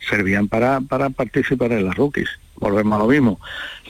servían 0.10 0.48
para, 0.48 0.82
para 0.82 1.10
participar 1.10 1.72
en 1.72 1.86
las 1.86 1.96
rookies. 1.96 2.30
Volvemos 2.56 2.96
a 2.96 3.04
lo 3.04 3.08
mismo. 3.08 3.40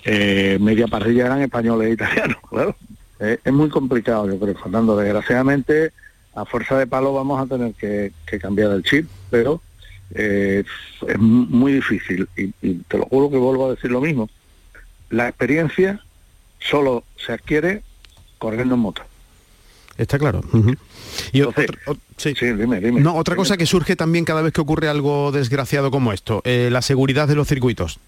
Eh, 0.05 0.57
media 0.61 0.87
parrilla 0.87 1.25
eran 1.25 1.41
españoles 1.41 1.89
e 1.89 1.91
italianos, 1.91 2.37
claro. 2.49 2.75
Eh, 3.19 3.37
es 3.43 3.53
muy 3.53 3.69
complicado, 3.69 4.27
yo 4.27 4.39
creo, 4.39 4.55
Fernando. 4.55 4.95
Desgraciadamente, 4.95 5.91
a 6.35 6.45
fuerza 6.45 6.77
de 6.77 6.87
palo 6.87 7.13
vamos 7.13 7.41
a 7.41 7.45
tener 7.45 7.73
que, 7.73 8.11
cambiar 8.39 8.71
el 8.71 8.83
chip, 8.83 9.07
pero 9.29 9.61
eh, 10.11 10.63
es 11.07 11.19
muy 11.19 11.73
difícil. 11.73 12.27
Y, 12.35 12.47
te 12.87 12.97
lo 12.97 13.05
juro 13.05 13.29
que 13.29 13.37
vuelvo 13.37 13.67
a 13.67 13.71
decir 13.71 13.91
lo 13.91 14.01
mismo. 14.01 14.29
La 15.09 15.27
experiencia 15.27 16.01
solo 16.59 17.03
se 17.17 17.33
adquiere 17.33 17.83
corriendo 18.37 18.75
en 18.75 18.81
moto. 18.81 19.01
Está 19.97 20.17
claro. 20.17 20.41
Y 21.33 21.41
sí. 22.15 22.33
dime, 22.39 22.79
dime, 22.79 23.01
no, 23.01 23.15
otra 23.15 23.35
cosa 23.35 23.57
que 23.57 23.65
surge 23.65 23.97
también 23.97 24.23
cada 24.23 24.41
vez 24.41 24.53
que 24.53 24.61
ocurre 24.61 24.87
algo 24.87 25.33
desgraciado 25.33 25.91
como 25.91 26.13
esto, 26.13 26.41
eh, 26.45 26.69
la 26.71 26.81
seguridad 26.81 27.27
de 27.27 27.35
los 27.35 27.49
circuitos. 27.49 27.99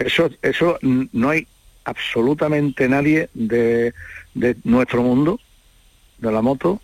Eso, 0.00 0.30
eso 0.42 0.78
no 0.82 1.30
hay 1.30 1.46
absolutamente 1.84 2.88
nadie 2.88 3.28
de, 3.34 3.94
de 4.34 4.56
nuestro 4.64 5.02
mundo, 5.02 5.38
de 6.18 6.32
la 6.32 6.42
moto, 6.42 6.80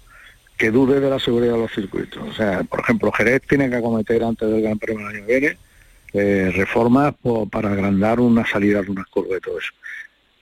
que 0.57 0.71
dude 0.71 1.01
de 1.01 1.11
la 1.11 1.19
seguridad 1.19 1.55
de 1.55 1.61
los 1.61 1.73
circuitos. 1.73 2.23
O 2.29 2.33
sea, 2.33 2.63
por 2.65 2.81
ejemplo, 2.81 3.11
Jerez 3.13 3.43
tiene 3.49 3.69
que 3.69 3.77
acometer 3.77 4.23
antes 4.23 4.49
del 4.49 4.63
Gran 4.63 4.79
Premio 4.79 5.07
del 5.07 5.17
año 5.17 5.27
que 5.27 5.41
viene 5.41 5.59
eh, 6.13 6.53
reformas 6.55 7.15
para 7.51 7.73
agrandar 7.73 8.21
una 8.21 8.47
salida 8.47 8.83
de 8.83 8.91
unas 8.91 9.07
curvas 9.07 9.39
y 9.39 9.41
todo 9.41 9.59
eso. 9.59 9.73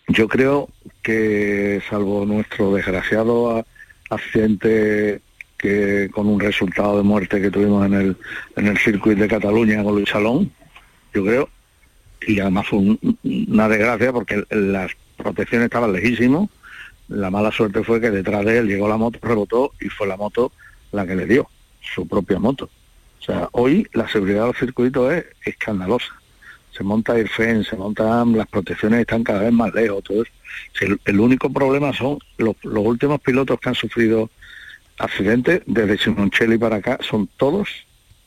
Yo 0.09 0.28
creo 0.28 0.69
que, 1.02 1.81
salvo 1.88 2.26
nuestro 2.26 2.75
desgraciado 2.75 3.64
accidente 4.11 5.21
que 5.57 6.11
con 6.12 6.26
un 6.26 6.38
resultado 6.40 6.99
de 6.99 7.02
muerte 7.02 7.40
que 7.40 7.50
tuvimos 7.50 7.87
en 7.87 7.95
el, 7.95 8.16
en 8.57 8.66
el 8.66 8.78
circuito 8.78 9.23
de 9.23 9.28
Cataluña 9.28 9.83
con 9.83 9.95
Luis 9.95 10.11
Salón, 10.11 10.52
yo 11.14 11.25
creo, 11.25 11.49
y 12.26 12.40
además 12.40 12.66
fue 12.69 12.99
una 13.25 13.69
desgracia 13.69 14.12
porque 14.12 14.45
las 14.50 14.93
protecciones 15.16 15.66
estaban 15.66 15.93
lejísimos, 15.93 16.50
la 17.09 17.31
mala 17.31 17.52
suerte 17.52 17.85
fue 17.85 18.00
que 18.00 18.11
detrás 18.11 18.45
de 18.45 18.59
él 18.59 18.66
llegó 18.66 18.88
la 18.88 18.97
moto, 18.97 19.19
rebotó 19.23 19.73
y 19.81 19.88
fue 19.88 20.07
la 20.07 20.16
moto 20.16 20.52
la 20.93 21.07
que 21.07 21.14
le 21.14 21.26
dio, 21.26 21.49
su 21.81 22.07
propia 22.09 22.38
moto. 22.38 22.71
O 23.21 23.23
sea, 23.25 23.49
hoy 23.52 23.87
la 23.93 24.09
seguridad 24.09 24.43
de 24.43 24.47
los 24.49 24.59
circuitos 24.59 25.12
es 25.12 25.25
escandalosa. 25.45 26.14
Se 26.76 26.83
monta 26.83 27.16
el 27.19 27.28
FEN, 27.28 27.64
se 27.64 27.76
montan, 27.76 28.37
las 28.37 28.49
protecciones 28.49 29.00
están 29.00 29.23
cada 29.23 29.40
vez 29.40 29.52
más 29.52 29.73
lejos, 29.75 30.02
todo 30.02 30.23
eso. 30.23 30.33
el, 31.04 31.21
único 31.21 31.50
problema 31.50 31.93
son 31.93 32.19
los, 32.37 32.57
últimos 32.64 33.21
pilotos 33.21 33.61
que 33.61 33.69
han 33.69 33.75
sufrido 33.75 34.28
accidentes, 34.99 35.62
desde 35.66 35.99
Simoncelli 35.99 36.59
para 36.59 36.76
acá, 36.76 36.99
son 37.00 37.28
todos 37.37 37.69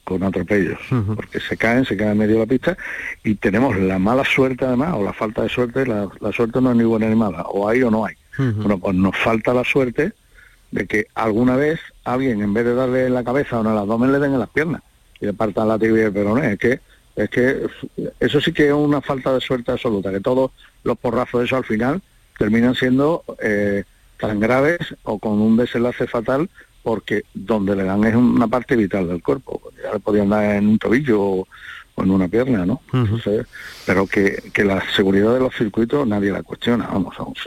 con 0.07 0.23
atropellos, 0.23 0.79
porque 1.17 1.41
se 1.41 1.57
caen, 1.57 1.83
se 1.83 1.97
caen 1.97 2.11
en 2.11 2.17
medio 2.19 2.35
de 2.35 2.39
la 2.39 2.45
pista 2.45 2.77
y 3.25 3.35
tenemos 3.35 3.75
la 3.75 3.99
mala 3.99 4.23
suerte 4.23 4.63
además, 4.63 4.93
o 4.95 5.03
la 5.03 5.11
falta 5.11 5.43
de 5.43 5.49
suerte, 5.49 5.85
la, 5.85 6.07
la 6.21 6.31
suerte 6.31 6.61
no 6.61 6.71
es 6.71 6.77
ni 6.77 6.85
buena 6.85 7.09
ni 7.09 7.15
mala, 7.15 7.41
o 7.41 7.67
hay 7.67 7.83
o 7.83 7.91
no 7.91 8.05
hay. 8.05 8.15
Bueno, 8.37 8.77
pues 8.77 8.95
nos 8.95 9.17
falta 9.17 9.53
la 9.53 9.65
suerte 9.65 10.13
de 10.71 10.87
que 10.87 11.07
alguna 11.13 11.57
vez 11.57 11.81
alguien, 12.05 12.41
en 12.41 12.53
vez 12.53 12.63
de 12.63 12.73
darle 12.73 13.07
en 13.07 13.15
la 13.15 13.25
cabeza 13.25 13.57
o 13.57 13.65
en 13.65 13.71
el 13.71 13.77
abdomen, 13.77 14.13
le 14.13 14.19
den 14.19 14.31
en 14.31 14.39
las 14.39 14.49
piernas 14.49 14.81
y 15.19 15.25
le 15.25 15.33
partan 15.33 15.67
la 15.67 15.77
tibia 15.77 16.03
y 16.03 16.05
el 16.05 16.13
peroné. 16.13 16.53
Es 16.53 16.59
que, 16.59 16.79
es 17.17 17.29
que 17.29 17.67
eso 18.21 18.39
sí 18.39 18.53
que 18.53 18.67
es 18.67 18.73
una 18.73 19.01
falta 19.01 19.33
de 19.33 19.41
suerte 19.41 19.73
absoluta, 19.73 20.09
que 20.09 20.21
todos 20.21 20.51
los 20.85 20.97
porrazos 20.97 21.41
de 21.41 21.47
eso 21.47 21.57
al 21.57 21.65
final 21.65 22.01
terminan 22.37 22.75
siendo 22.75 23.25
eh, 23.41 23.83
tan 24.17 24.39
graves 24.39 24.79
o 25.03 25.19
con 25.19 25.41
un 25.41 25.57
desenlace 25.57 26.07
fatal 26.07 26.49
porque 26.87 27.25
donde 27.33 27.75
le 27.75 27.83
dan 27.83 28.01
es 28.05 28.15
una 28.15 28.47
parte 28.47 28.77
vital 28.77 29.09
del 29.09 29.21
cuerpo. 29.21 29.61
Ya 29.83 29.91
le 29.91 29.99
podían 29.99 30.29
dar 30.29 30.55
en 30.55 30.67
un 30.69 30.79
tobillo 30.79 31.21
o, 31.21 31.47
en 31.97 32.11
una 32.11 32.29
pierna, 32.29 32.65
¿no? 32.65 32.79
pero 33.85 34.07
que, 34.07 34.41
que 34.53 34.63
la 34.63 34.81
seguridad 34.95 35.33
de 35.33 35.41
los 35.41 35.53
circuitos 35.53 36.07
nadie 36.07 36.31
la 36.31 36.43
cuestiona, 36.43 36.87
vamos, 36.87 37.13
vamos 37.17 37.39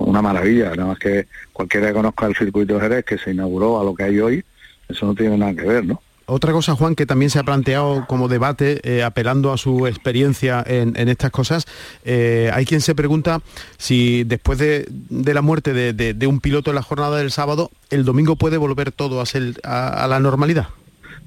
una 0.00 0.20
maravilla, 0.20 0.70
nada 0.70 0.86
más 0.86 0.98
que 0.98 1.28
cualquiera 1.52 1.86
que 1.86 1.92
conozca 1.92 2.26
el 2.26 2.34
circuito 2.34 2.74
de 2.74 2.80
Jerez 2.80 3.04
que 3.04 3.18
se 3.18 3.30
inauguró 3.30 3.80
a 3.80 3.84
lo 3.84 3.94
que 3.94 4.02
hay 4.02 4.18
hoy, 4.18 4.44
eso 4.88 5.06
no 5.06 5.14
tiene 5.14 5.38
nada 5.38 5.54
que 5.54 5.62
ver, 5.62 5.84
¿no? 5.84 6.02
Otra 6.26 6.52
cosa, 6.52 6.74
Juan, 6.74 6.94
que 6.94 7.06
también 7.06 7.30
se 7.30 7.38
ha 7.38 7.42
planteado 7.42 8.06
como 8.06 8.28
debate, 8.28 8.80
eh, 8.84 9.02
apelando 9.02 9.52
a 9.52 9.58
su 9.58 9.86
experiencia 9.86 10.62
en, 10.66 10.96
estas 11.08 11.30
cosas, 11.30 11.66
eh, 12.04 12.50
hay 12.52 12.64
quien 12.64 12.80
se 12.80 12.94
pregunta 12.94 13.40
si 13.76 14.24
después 14.24 14.58
de, 14.58 14.86
la 15.10 15.42
muerte 15.42 15.72
de, 15.72 16.26
un 16.26 16.40
piloto 16.40 16.70
en 16.70 16.76
la 16.76 16.82
jornada 16.82 17.18
del 17.18 17.30
sábado, 17.30 17.70
el 17.90 18.04
domingo 18.04 18.36
puede 18.36 18.56
volver 18.56 18.92
todo 18.92 19.20
a, 19.20 19.26
ser, 19.26 19.60
a, 19.64 20.06
la 20.08 20.20
normalidad. 20.20 20.68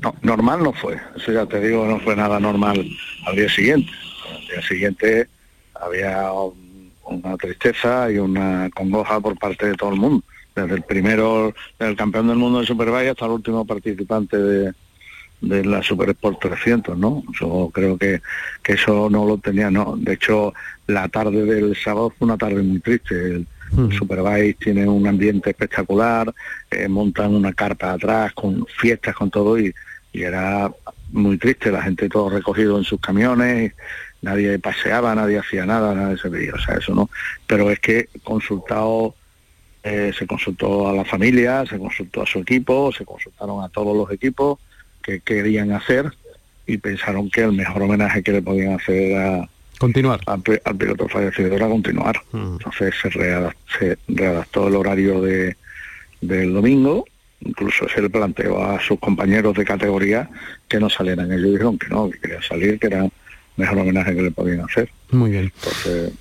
No, 0.01 0.15
normal 0.21 0.63
no 0.63 0.73
fue, 0.73 0.99
eso 1.15 1.31
ya 1.31 1.45
te 1.45 1.59
digo, 1.59 1.85
no 1.85 1.99
fue 1.99 2.15
nada 2.15 2.39
normal 2.39 2.85
al 3.25 3.35
día 3.35 3.49
siguiente. 3.49 3.91
Al 4.33 4.47
día 4.47 4.61
siguiente 4.67 5.27
había 5.73 6.29
una 7.03 7.37
tristeza 7.37 8.09
y 8.11 8.17
una 8.17 8.69
congoja 8.73 9.19
por 9.19 9.37
parte 9.37 9.67
de 9.67 9.75
todo 9.75 9.91
el 9.91 9.99
mundo. 9.99 10.23
desde 10.55 10.75
el 10.75 10.83
primero, 10.83 11.53
del 11.77 11.97
campeón 11.97 12.27
del 12.27 12.37
mundo 12.37 12.61
de 12.61 12.65
Superbike 12.65 13.09
hasta 13.09 13.25
el 13.25 13.31
último 13.31 13.65
participante 13.65 14.37
de, 14.37 14.73
de 15.41 15.63
la 15.63 15.83
Super 15.83 16.09
Sport 16.09 16.39
300, 16.41 16.97
¿no? 16.97 17.23
Yo 17.39 17.69
creo 17.73 17.97
que, 17.97 18.21
que 18.63 18.73
eso 18.73 19.09
no 19.09 19.25
lo 19.25 19.37
tenía, 19.37 19.69
no. 19.69 19.95
De 19.97 20.13
hecho, 20.13 20.53
la 20.87 21.07
tarde 21.09 21.45
del 21.45 21.75
sábado 21.75 22.13
fue 22.17 22.25
una 22.25 22.37
tarde 22.37 22.61
muy 22.61 22.79
triste. 22.79 23.15
El, 23.15 23.47
Superbike 23.97 24.59
tiene 24.59 24.87
un 24.87 25.05
ambiente 25.05 25.49
espectacular, 25.49 26.33
eh, 26.71 26.87
montan 26.87 27.33
una 27.33 27.51
carpa 27.51 27.93
atrás 27.93 28.31
con 28.33 28.65
fiestas, 28.67 29.15
con 29.15 29.29
todo, 29.29 29.59
y, 29.59 29.73
y 30.13 30.21
era 30.21 30.71
muy 31.11 31.37
triste, 31.37 31.71
la 31.71 31.81
gente 31.81 32.07
todo 32.07 32.29
recogido 32.29 32.77
en 32.77 32.85
sus 32.85 33.01
camiones, 33.01 33.73
nadie 34.21 34.59
paseaba, 34.59 35.13
nadie 35.15 35.39
hacía 35.39 35.65
nada, 35.65 35.93
nadie 35.93 36.17
se 36.17 36.29
veía, 36.29 36.53
o 36.53 36.59
sea, 36.59 36.75
eso 36.75 36.93
no. 36.93 37.09
Pero 37.47 37.69
es 37.69 37.79
que 37.79 38.07
consultado, 38.23 39.15
eh, 39.83 40.11
se 40.17 40.25
consultó 40.25 40.87
a 40.87 40.93
la 40.93 41.03
familia, 41.03 41.65
se 41.65 41.77
consultó 41.77 42.21
a 42.21 42.25
su 42.25 42.39
equipo, 42.39 42.91
se 42.93 43.03
consultaron 43.03 43.63
a 43.63 43.69
todos 43.69 43.97
los 43.97 44.09
equipos 44.11 44.59
que 45.05 45.19
querían 45.19 45.71
hacer 45.71 46.11
y 46.65 46.77
pensaron 46.77 47.29
que 47.29 47.41
el 47.41 47.53
mejor 47.53 47.83
homenaje 47.83 48.23
que 48.23 48.31
le 48.31 48.41
podían 48.41 48.73
hacer 48.73 49.15
a, 49.17 49.49
continuar 49.77 50.19
al, 50.25 50.41
piloto 50.41 51.07
fallecido 51.07 51.55
era 51.55 51.67
continuar. 51.67 52.21
Entonces 52.33 52.95
se 53.01 53.09
readaptó, 54.07 54.67
el 54.67 54.75
horario 54.75 55.21
de, 55.21 55.55
del 56.21 56.53
domingo 56.53 57.05
incluso 57.41 57.87
se 57.87 58.01
le 58.01 58.09
planteó 58.09 58.63
a 58.63 58.79
sus 58.81 58.99
compañeros 58.99 59.55
de 59.55 59.65
categoría 59.65 60.27
que 60.67 60.79
no 60.79 60.89
salieran. 60.89 61.31
Ellos 61.31 61.51
dijeron 61.51 61.77
que 61.77 61.89
no, 61.89 62.09
que 62.09 62.19
querían 62.19 62.41
salir, 62.41 62.79
que 62.79 62.87
era 62.87 63.07
mejor 63.57 63.77
homenaje 63.77 64.15
que 64.15 64.21
le 64.23 64.31
podían 64.31 64.61
hacer. 64.61 64.89
Muy 65.11 65.29
bien. 65.29 65.51
Entonces, 65.55 66.11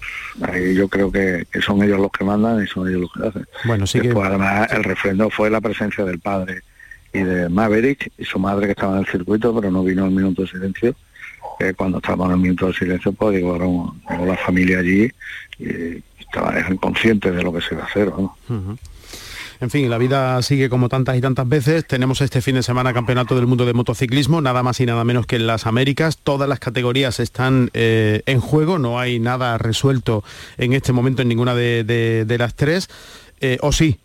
ahí 0.43 0.75
yo 0.75 0.89
creo 0.89 1.11
que, 1.11 1.47
son 1.65 1.83
ellos 1.83 1.99
los 1.99 2.11
que 2.11 2.25
mandan 2.25 2.63
y 2.63 2.67
son 2.67 2.89
ellos 2.89 3.03
los 3.03 3.13
que 3.13 3.29
hacen. 3.29 3.47
Bueno, 3.65 3.87
sí 3.87 4.01
Después, 4.01 4.27
además, 4.27 4.71
el 4.71 4.85
refrendo 4.85 5.31
fue 5.31 5.49
la 5.49 5.63
presencia 5.63 6.05
del 6.05 6.19
padre 6.19 6.63
y 7.15 7.23
de 7.23 7.49
Maverick 7.49 8.13
y 8.19 8.25
su 8.25 8.39
madre 8.39 8.67
que 8.67 8.73
estaba 8.73 8.95
en 8.95 9.05
el 9.05 9.07
circuito, 9.07 9.55
pero 9.55 9.71
no 9.71 9.83
vino 9.83 10.05
el 10.05 10.11
minuto 10.11 10.43
de 10.43 10.49
silencio. 10.49 10.95
cuando 11.77 11.99
estábamos 11.99 12.27
en 12.27 12.33
el 12.33 12.39
minuto 12.39 12.67
de 12.67 12.75
silencio, 12.75 13.13
pues 13.13 13.37
llegó 13.37 13.95
la 14.27 14.37
familia 14.37 14.81
allí 14.81 15.09
y 15.59 16.03
estaban 16.19 16.77
conscientes 16.77 17.35
de 17.35 17.43
lo 17.43 17.53
que 17.53 17.61
se 17.61 17.75
iba 17.75 17.85
a 17.85 17.87
hacer. 17.87 18.09
¿no? 18.09 18.37
En 19.61 19.71
fin, 19.71 19.89
la 19.89 19.99
vida 19.99 20.43
sigue 20.43 20.69
como 20.69 20.89
tantas 20.89 21.17
y 21.17 21.21
tantas 21.21 21.49
veces. 21.49 21.87
Tenemos 21.87 22.21
este 22.21 22.43
fin 22.43 22.57
de 22.57 22.63
semana 22.63 22.93
Campeonato 22.93 23.37
del 23.37 23.47
Mundo 23.47 23.65
de 23.65 23.73
Motociclismo, 23.73 24.41
nada 24.41 24.63
más 24.63 24.81
y 24.81 24.87
nada 24.87 25.05
menos 25.05 25.27
que 25.27 25.37
en 25.37 25.47
las 25.47 25.67
Américas. 25.67 26.19
Todas 26.19 26.49
las 26.49 26.59
categorías 26.59 27.21
están 27.21 27.71
eh, 27.73 28.23
en 28.27 28.41
juego, 28.41 28.79
no 28.79 28.99
hay 28.99 29.21
nada 29.21 29.57
resuelto 29.57 30.25
en 30.59 30.73
este 30.73 30.93
momento 30.93 31.23
en 31.23 31.29
ninguna 31.29 31.55
de, 31.55 32.37
las 32.39 32.55
tres. 32.55 32.89
Eh, 33.41 33.59
¿O 33.63 33.73
sí? 33.73 33.99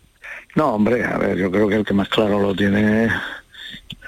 No, 0.55 0.73
hombre, 0.75 1.03
a 1.03 1.17
ver, 1.17 1.37
yo 1.37 1.51
creo 1.51 1.67
que 1.67 1.75
el 1.75 1.85
que 1.85 1.93
más 1.93 2.09
claro 2.09 2.39
lo 2.39 2.55
tiene 2.55 3.09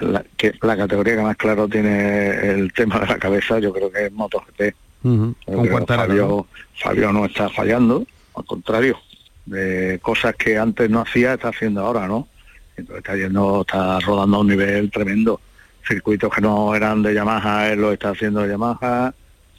la, 0.00 0.24
que 0.36 0.52
la 0.60 0.76
categoría 0.76 1.16
que 1.16 1.22
más 1.22 1.36
claro 1.36 1.68
tiene 1.68 2.50
el 2.50 2.72
tema 2.72 2.98
de 3.00 3.06
la 3.06 3.18
cabeza, 3.18 3.58
yo 3.58 3.72
creo 3.72 3.90
que 3.90 4.06
es 4.06 4.12
MotoGP. 4.12 4.74
Con 5.02 5.86
Fabio, 5.86 6.46
Fabio 6.74 7.12
no 7.12 7.24
está 7.24 7.48
fallando, 7.48 8.04
al 8.34 8.44
contrario, 8.44 8.98
de 9.46 9.98
cosas 10.02 10.34
que 10.36 10.58
antes 10.58 10.88
no 10.88 11.00
hacía, 11.00 11.34
está 11.34 11.48
haciendo 11.48 11.84
ahora, 11.84 12.06
¿no? 12.06 12.28
Entonces 12.76 12.98
está 12.98 13.16
yendo, 13.16 13.62
está 13.62 13.98
rodando 14.00 14.36
a 14.36 14.40
un 14.40 14.48
nivel 14.48 14.90
tremendo. 14.90 15.40
Circuitos 15.86 16.32
que 16.32 16.40
no 16.40 16.74
eran 16.74 17.02
de 17.02 17.14
Yamaha, 17.14 17.68
él 17.68 17.80
lo 17.80 17.92
está 17.92 18.10
haciendo 18.10 18.42
de 18.42 18.50
Yamaha. 18.50 19.12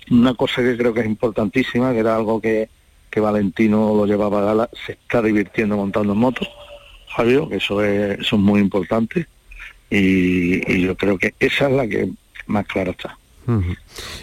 Una 0.09 0.33
cosa 0.33 0.61
que 0.61 0.77
creo 0.77 0.93
que 0.93 1.01
es 1.01 1.05
importantísima, 1.05 1.91
que 1.91 1.99
era 1.99 2.15
algo 2.15 2.39
que, 2.41 2.69
que 3.09 3.19
Valentino 3.19 3.93
lo 3.93 4.05
llevaba 4.05 4.41
a 4.41 4.45
gala, 4.45 4.69
se 4.85 4.93
está 4.93 5.21
divirtiendo 5.21 5.75
montando 5.75 6.13
en 6.13 6.19
moto, 6.19 6.47
Fabio, 7.15 7.49
que 7.49 7.57
eso 7.57 7.83
es, 7.83 8.19
eso 8.19 8.35
es 8.35 8.41
muy 8.41 8.59
importante. 8.59 9.27
Y, 9.89 10.81
yo 10.81 10.95
creo 10.95 11.17
que 11.17 11.33
esa 11.39 11.67
es 11.67 11.73
la 11.73 11.87
que 11.87 12.09
más 12.47 12.65
clara 12.65 12.91
está. 12.91 13.17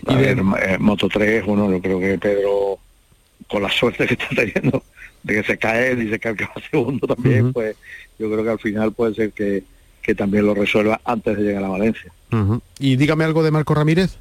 A 0.06 0.14
ver, 0.14 0.38
eh, 0.38 0.78
Moto 0.78 1.08
3, 1.08 1.44
bueno, 1.44 1.70
yo 1.70 1.80
creo 1.80 2.00
que 2.00 2.18
Pedro, 2.18 2.78
con 3.48 3.62
la 3.62 3.70
suerte 3.70 4.06
que 4.06 4.14
está 4.14 4.28
teniendo, 4.34 4.82
de 5.22 5.34
que 5.34 5.42
se 5.44 5.58
cae 5.58 6.02
y 6.02 6.08
se 6.08 6.18
cae 6.18 6.34
va 6.34 6.52
segundo 6.70 7.06
también, 7.06 7.52
pues 7.52 7.76
yo 8.18 8.30
creo 8.30 8.42
que 8.42 8.50
al 8.50 8.58
final 8.58 8.92
puede 8.92 9.14
ser 9.14 9.32
que, 9.32 9.62
que 10.02 10.14
también 10.14 10.46
lo 10.46 10.54
resuelva 10.54 11.00
antes 11.04 11.36
de 11.36 11.42
llegar 11.44 11.64
a 11.64 11.68
Valencia. 11.68 12.12
Y 12.78 12.96
dígame 12.96 13.24
algo 13.24 13.42
de 13.42 13.50
Marco 13.50 13.74
Ramírez. 13.74 14.16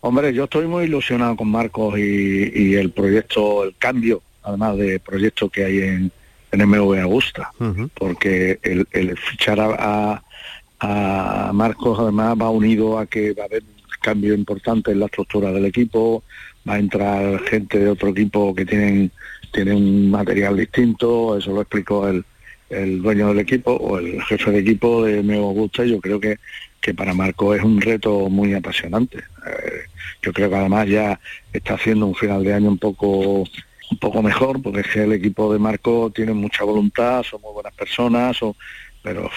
Hombre, 0.00 0.32
yo 0.32 0.44
estoy 0.44 0.66
muy 0.66 0.84
ilusionado 0.84 1.36
con 1.36 1.48
Marcos 1.48 1.98
y, 1.98 2.74
el 2.74 2.90
proyecto, 2.90 3.64
el 3.64 3.74
cambio, 3.76 4.22
además 4.42 4.76
de 4.76 5.00
proyecto 5.00 5.48
que 5.48 5.64
hay 5.64 5.78
en, 5.80 6.12
en 6.60 6.68
MV 6.68 7.00
Augusta, 7.00 7.50
porque 7.94 8.58
el, 8.62 8.86
el 8.92 9.16
fichar 9.16 9.60
a, 9.60 10.22
a, 10.80 11.50
Marcos 11.52 11.98
además 12.00 12.36
va 12.40 12.50
unido 12.50 12.98
a 12.98 13.06
que 13.06 13.32
va 13.32 13.44
a 13.44 13.46
haber 13.46 13.62
cambio 14.00 14.34
importante 14.34 14.92
en 14.92 15.00
la 15.00 15.06
estructura 15.06 15.52
del 15.52 15.66
equipo, 15.66 16.22
va 16.68 16.74
a 16.74 16.78
entrar 16.78 17.40
gente 17.44 17.78
de 17.78 17.88
otro 17.88 18.10
equipo 18.10 18.54
que 18.54 18.64
tienen 18.64 19.10
tiene 19.52 19.74
un 19.74 20.10
material 20.10 20.56
distinto, 20.56 21.38
eso 21.38 21.52
lo 21.52 21.62
explicó 21.62 22.08
el, 22.08 22.24
el 22.68 23.00
dueño 23.00 23.28
del 23.28 23.38
equipo 23.38 23.72
o 23.72 23.98
el 23.98 24.22
jefe 24.22 24.50
de 24.50 24.58
equipo 24.58 25.04
de 25.04 25.22
Meo 25.22 25.44
Augusta 25.44 25.84
yo 25.84 26.00
creo 26.00 26.20
que, 26.20 26.36
que 26.80 26.92
para 26.92 27.14
Marco 27.14 27.54
es 27.54 27.62
un 27.62 27.80
reto 27.80 28.28
muy 28.28 28.54
apasionante. 28.54 29.18
Eh, 29.18 29.80
yo 30.22 30.32
creo 30.32 30.50
que 30.50 30.56
además 30.56 30.88
ya 30.88 31.18
está 31.52 31.74
haciendo 31.74 32.06
un 32.06 32.14
final 32.14 32.42
de 32.44 32.54
año 32.54 32.68
un 32.68 32.78
poco 32.78 33.44
un 33.90 33.98
poco 33.98 34.22
mejor, 34.22 34.60
porque 34.62 34.80
es 34.80 34.86
que 34.88 35.02
el 35.04 35.12
equipo 35.12 35.52
de 35.52 35.58
Marco 35.58 36.10
tiene 36.14 36.32
mucha 36.32 36.64
voluntad, 36.64 37.22
son 37.22 37.40
muy 37.40 37.52
buenas 37.52 37.74
personas, 37.74 38.38
pero 39.02 39.30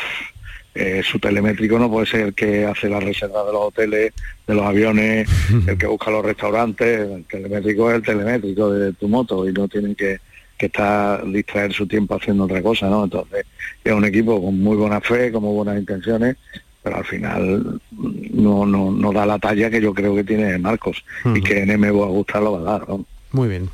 eh, 0.76 1.02
su 1.04 1.20
telemétrico 1.20 1.78
no 1.78 1.90
puede 1.90 2.06
ser 2.06 2.22
el 2.22 2.34
que 2.34 2.66
hace 2.66 2.90
la 2.90 3.00
reserva 3.00 3.44
de 3.44 3.52
los 3.52 3.62
hoteles, 3.64 4.14
de 4.48 4.56
los 4.56 4.66
aviones, 4.66 5.30
el 5.68 5.78
que 5.78 5.88
busca 5.88 6.12
los 6.12 6.24
restaurantes, 6.24 7.10
el 7.10 7.26
telemétrico 7.26 7.90
es 7.90 7.98
el 7.98 8.04
telemétrico 8.04 8.72
de 8.72 8.94
tu 8.94 9.08
moto 9.08 9.48
y 9.48 9.54
no 9.54 9.68
tienen 9.68 9.96
que, 9.96 10.20
que 10.58 10.68
estar 10.68 11.26
distraer 11.26 11.74
su 11.74 11.88
tiempo 11.88 12.16
haciendo 12.16 12.46
otra 12.46 12.62
cosa, 12.62 12.90
¿no? 12.90 13.04
Entonces 13.04 13.46
es 13.84 13.94
un 13.94 14.06
equipo 14.06 14.44
con 14.44 14.60
muy 14.60 14.78
buena 14.78 15.02
fe, 15.02 15.32
con 15.32 15.44
muy 15.44 15.54
buenas 15.54 15.80
intenciones, 15.80 16.38
pero 16.84 16.98
al 16.98 17.06
final 17.06 17.82
no, 17.92 18.66
no, 18.66 18.92
no 18.92 19.12
da 19.12 19.26
la 19.26 19.40
talla 19.40 19.70
que 19.70 19.82
yo 19.82 19.94
creo 19.94 20.16
que 20.16 20.24
tiene 20.24 20.58
Marcos 20.58 21.04
y 21.36 21.42
que 21.42 21.64
en 21.64 21.80
MBO 21.80 22.04
Augusta 22.04 22.40
lo 22.40 22.54
va 22.54 22.60
a 22.60 22.78
dar. 22.78 22.90
¿no? 22.90 23.06
Muy 23.32 23.48
bien. 23.48 23.70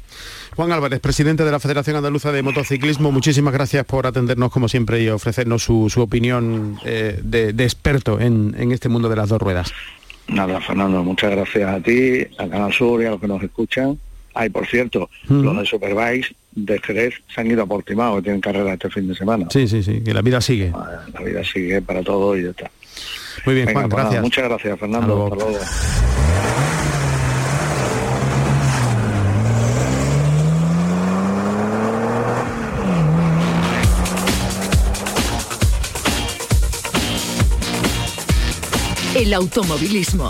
Juan 0.55 0.71
Álvarez, 0.71 0.99
presidente 0.99 1.43
de 1.43 1.51
la 1.51 1.59
Federación 1.59 1.95
Andaluza 1.95 2.31
de 2.31 2.41
Motociclismo, 2.41 3.11
muchísimas 3.11 3.53
gracias 3.53 3.85
por 3.85 4.07
atendernos 4.07 4.51
como 4.51 4.67
siempre 4.67 5.01
y 5.01 5.09
ofrecernos 5.09 5.63
su, 5.63 5.91
opinión 5.97 6.77
eh, 6.85 7.19
de, 7.23 7.49
experto 7.63 8.19
en, 8.19 8.71
este 8.71 8.89
mundo 8.89 9.09
de 9.09 9.15
las 9.15 9.29
dos 9.29 9.41
ruedas. 9.41 9.73
Nada, 10.27 10.59
Fernando, 10.59 11.03
muchas 11.03 11.31
gracias 11.31 11.69
a 11.69 11.79
ti, 11.79 12.25
a 12.37 12.47
Canal 12.47 12.73
Sur 12.73 13.01
y 13.01 13.05
a 13.05 13.11
los 13.11 13.21
que 13.21 13.27
nos 13.27 13.43
escuchan. 13.43 13.99
Ay, 14.33 14.49
por 14.49 14.67
cierto, 14.67 15.09
los 15.29 15.57
de 15.57 15.65
Superbikes 15.65 16.35
de 16.51 16.79
Jerez 16.79 17.13
se 17.33 17.41
han 17.41 17.47
ido 17.47 17.63
a 17.63 17.65
Portimao, 17.65 18.17
que 18.17 18.23
tienen 18.23 18.41
carrera 18.41 18.73
este 18.73 18.89
fin 18.89 19.07
de 19.07 19.15
semana. 19.15 19.47
Sí, 19.49 19.67
sí, 19.67 19.83
sí, 19.83 20.01
que 20.01 20.13
la 20.13 20.21
vida 20.21 20.41
sigue. 20.41 20.71
La 21.13 21.21
vida 21.21 21.43
sigue 21.43 21.81
para 21.81 22.03
todo 22.03 22.35
y 22.37 22.43
ya 22.43 22.49
está. 22.49 22.69
Muy 23.45 23.55
bien, 23.55 23.71
Juan, 23.71 23.87
pues 23.87 24.21
muchas 24.21 24.45
gracias, 24.45 24.79
Fernando. 24.79 25.27
Hasta 25.27 25.35
luego. 25.35 25.59
El 39.15 39.33
automovilismo. 39.33 40.29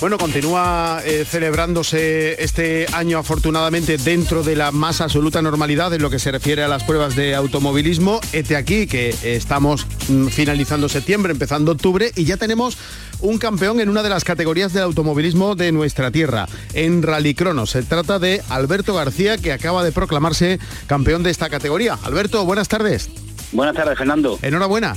Bueno, 0.00 0.18
continúa 0.18 1.00
eh, 1.04 1.24
celebrándose 1.28 2.40
este 2.40 2.86
año 2.92 3.18
afortunadamente 3.18 3.98
dentro 3.98 4.44
de 4.44 4.54
la 4.54 4.70
más 4.70 5.00
absoluta 5.00 5.42
normalidad 5.42 5.92
en 5.94 6.02
lo 6.02 6.10
que 6.10 6.20
se 6.20 6.30
refiere 6.30 6.62
a 6.62 6.68
las 6.68 6.84
pruebas 6.84 7.16
de 7.16 7.34
automovilismo. 7.34 8.20
Este 8.32 8.54
aquí 8.54 8.86
que 8.86 9.16
estamos 9.24 9.88
mm, 10.08 10.28
finalizando 10.28 10.88
septiembre, 10.88 11.32
empezando 11.32 11.72
octubre 11.72 12.12
y 12.14 12.24
ya 12.24 12.36
tenemos 12.36 12.78
un 13.20 13.38
campeón 13.38 13.80
en 13.80 13.88
una 13.88 14.04
de 14.04 14.10
las 14.10 14.22
categorías 14.22 14.72
del 14.74 14.84
automovilismo 14.84 15.56
de 15.56 15.72
nuestra 15.72 16.12
tierra, 16.12 16.46
en 16.72 17.02
Rallycrono. 17.02 17.66
Se 17.66 17.82
trata 17.82 18.20
de 18.20 18.42
Alberto 18.48 18.94
García 18.94 19.38
que 19.38 19.52
acaba 19.52 19.82
de 19.82 19.90
proclamarse 19.90 20.60
campeón 20.86 21.24
de 21.24 21.30
esta 21.30 21.50
categoría. 21.50 21.98
Alberto, 22.04 22.44
buenas 22.44 22.68
tardes. 22.68 23.10
Buenas 23.50 23.74
tardes, 23.74 23.98
Fernando. 23.98 24.38
Enhorabuena. 24.42 24.94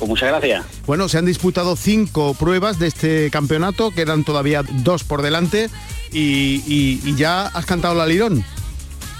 Pues 0.00 0.08
muchas 0.08 0.30
gracias. 0.30 0.64
Bueno, 0.86 1.10
se 1.10 1.18
han 1.18 1.26
disputado 1.26 1.76
cinco 1.76 2.32
pruebas 2.32 2.78
de 2.78 2.86
este 2.86 3.30
campeonato, 3.30 3.90
quedan 3.90 4.24
todavía 4.24 4.62
dos 4.62 5.04
por 5.04 5.20
delante 5.20 5.68
y, 6.10 7.14
ya 7.16 7.48
has 7.48 7.66
cantado 7.66 7.94
la 7.94 8.06
lirón. 8.06 8.42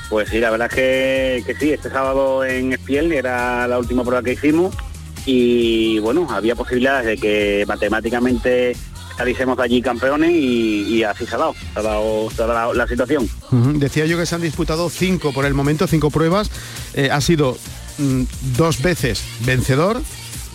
Pues 0.09 0.31
sí, 0.31 0.39
la 0.39 0.49
verdad 0.51 0.69
es 0.69 1.45
que, 1.45 1.55
sí, 1.61 1.71
este 1.71 1.91
sábado 1.91 2.47
en 2.47 2.73
Espiel 2.73 3.13
era 3.13 3.69
la 3.69 3.79
última 3.79 4.05
prueba 4.05 4.23
que 4.23 4.33
hicimos 4.33 4.75
y 5.27 5.99
bueno, 5.99 6.27
había 6.31 6.55
posibilidades 6.55 7.05
de 7.05 7.19
que 7.19 7.65
matemáticamente 7.69 8.75
saliésemos 9.19 9.59
de 9.59 9.65
allí 9.65 9.83
campeones 9.83 10.31
y, 10.31 11.05
así 11.05 11.27
se 11.27 11.35
ha 11.35 11.39
dado, 11.39 11.55
se 11.75 12.43
ha 12.43 12.47
dado, 12.47 12.73
la 12.73 12.87
situación. 12.87 13.29
Decía 13.51 14.07
yo 14.07 14.17
que 14.17 14.25
se 14.25 14.35
han 14.35 14.41
disputado 14.41 14.89
cinco 14.89 15.35
por 15.35 15.45
el 15.45 15.53
momento, 15.53 15.87
cinco 15.87 16.09
pruebas. 16.11 16.51
Eh, 16.95 17.11
ha 17.13 17.21
sido 17.21 17.59
mm, 17.99 18.23
dos 18.57 18.81
veces 18.81 19.23
vencedor, 19.45 20.01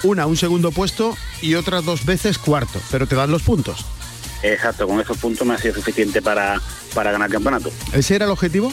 una 0.06 0.26
un 0.26 0.38
segundo 0.38 0.72
puesto 0.72 1.18
y 1.41 1.56
otras 1.56 1.84
dos 1.86 2.06
veces 2.06 2.38
cuarto, 2.38 2.80
pero 2.91 3.08
te 3.08 3.15
dan 3.15 3.32
los 3.32 3.44
puntos. 3.44 3.86
Exacto, 4.44 4.88
con 4.88 5.00
esos 5.00 5.18
puntos 5.18 5.46
me 5.46 5.56
ha 5.56 5.58
sido 5.58 5.76
suficiente 5.76 6.22
para, 6.22 6.62
para 6.94 7.12
ganar 7.12 7.28
el 7.28 7.34
campeonato. 7.34 7.72
¿Ese 7.94 8.15
era 8.15 8.26
el 8.26 8.32
objetivo? 8.32 8.72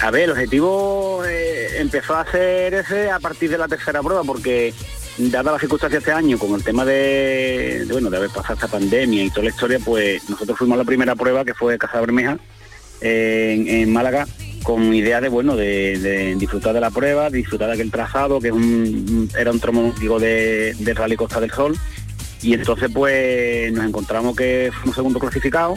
A 0.00 0.10
ver, 0.10 0.24
el 0.24 0.30
objetivo 0.32 1.22
eh, 1.24 1.78
empezó 1.78 2.16
a 2.16 2.30
ser 2.30 2.74
ese 2.74 3.10
a 3.10 3.18
partir 3.18 3.50
de 3.50 3.56
la 3.56 3.66
tercera 3.66 4.02
prueba, 4.02 4.22
porque 4.24 4.74
dada 5.16 5.52
las 5.52 5.60
circunstancias 5.60 6.04
de 6.04 6.10
este 6.10 6.18
año, 6.18 6.38
con 6.38 6.54
el 6.54 6.62
tema 6.62 6.84
de, 6.84 7.86
bueno, 7.90 8.10
de 8.10 8.18
haber 8.18 8.30
pasado 8.30 8.54
esta 8.54 8.68
pandemia 8.68 9.24
y 9.24 9.30
toda 9.30 9.44
la 9.44 9.50
historia, 9.50 9.78
pues 9.82 10.28
nosotros 10.28 10.58
fuimos 10.58 10.76
a 10.76 10.78
la 10.78 10.84
primera 10.84 11.14
prueba 11.14 11.44
que 11.44 11.54
fue 11.54 11.78
Casa 11.78 12.00
Bermeja 12.00 12.38
en, 13.00 13.92
Málaga 13.92 14.26
con 14.66 14.92
idea 14.92 15.20
de 15.20 15.28
bueno 15.28 15.54
de, 15.54 16.34
disfrutar 16.36 16.74
de 16.74 16.80
la 16.80 16.90
prueba, 16.90 17.30
disfrutar 17.30 17.68
de 17.68 17.74
aquel 17.74 17.92
trazado 17.92 18.40
que 18.40 18.50
un, 18.50 19.30
era 19.38 19.52
un 19.52 19.60
tromo 19.60 19.94
digo 20.00 20.18
de, 20.18 20.74
Rally 20.92 21.14
Costa 21.14 21.40
del 21.40 21.52
Sol. 21.52 21.78
Y 22.42 22.52
entonces 22.52 22.90
pues 22.92 23.72
nos 23.72 23.86
encontramos 23.86 24.34
que 24.34 24.72
fuimos 24.74 24.96
segundo 24.96 25.20
clasificado. 25.20 25.74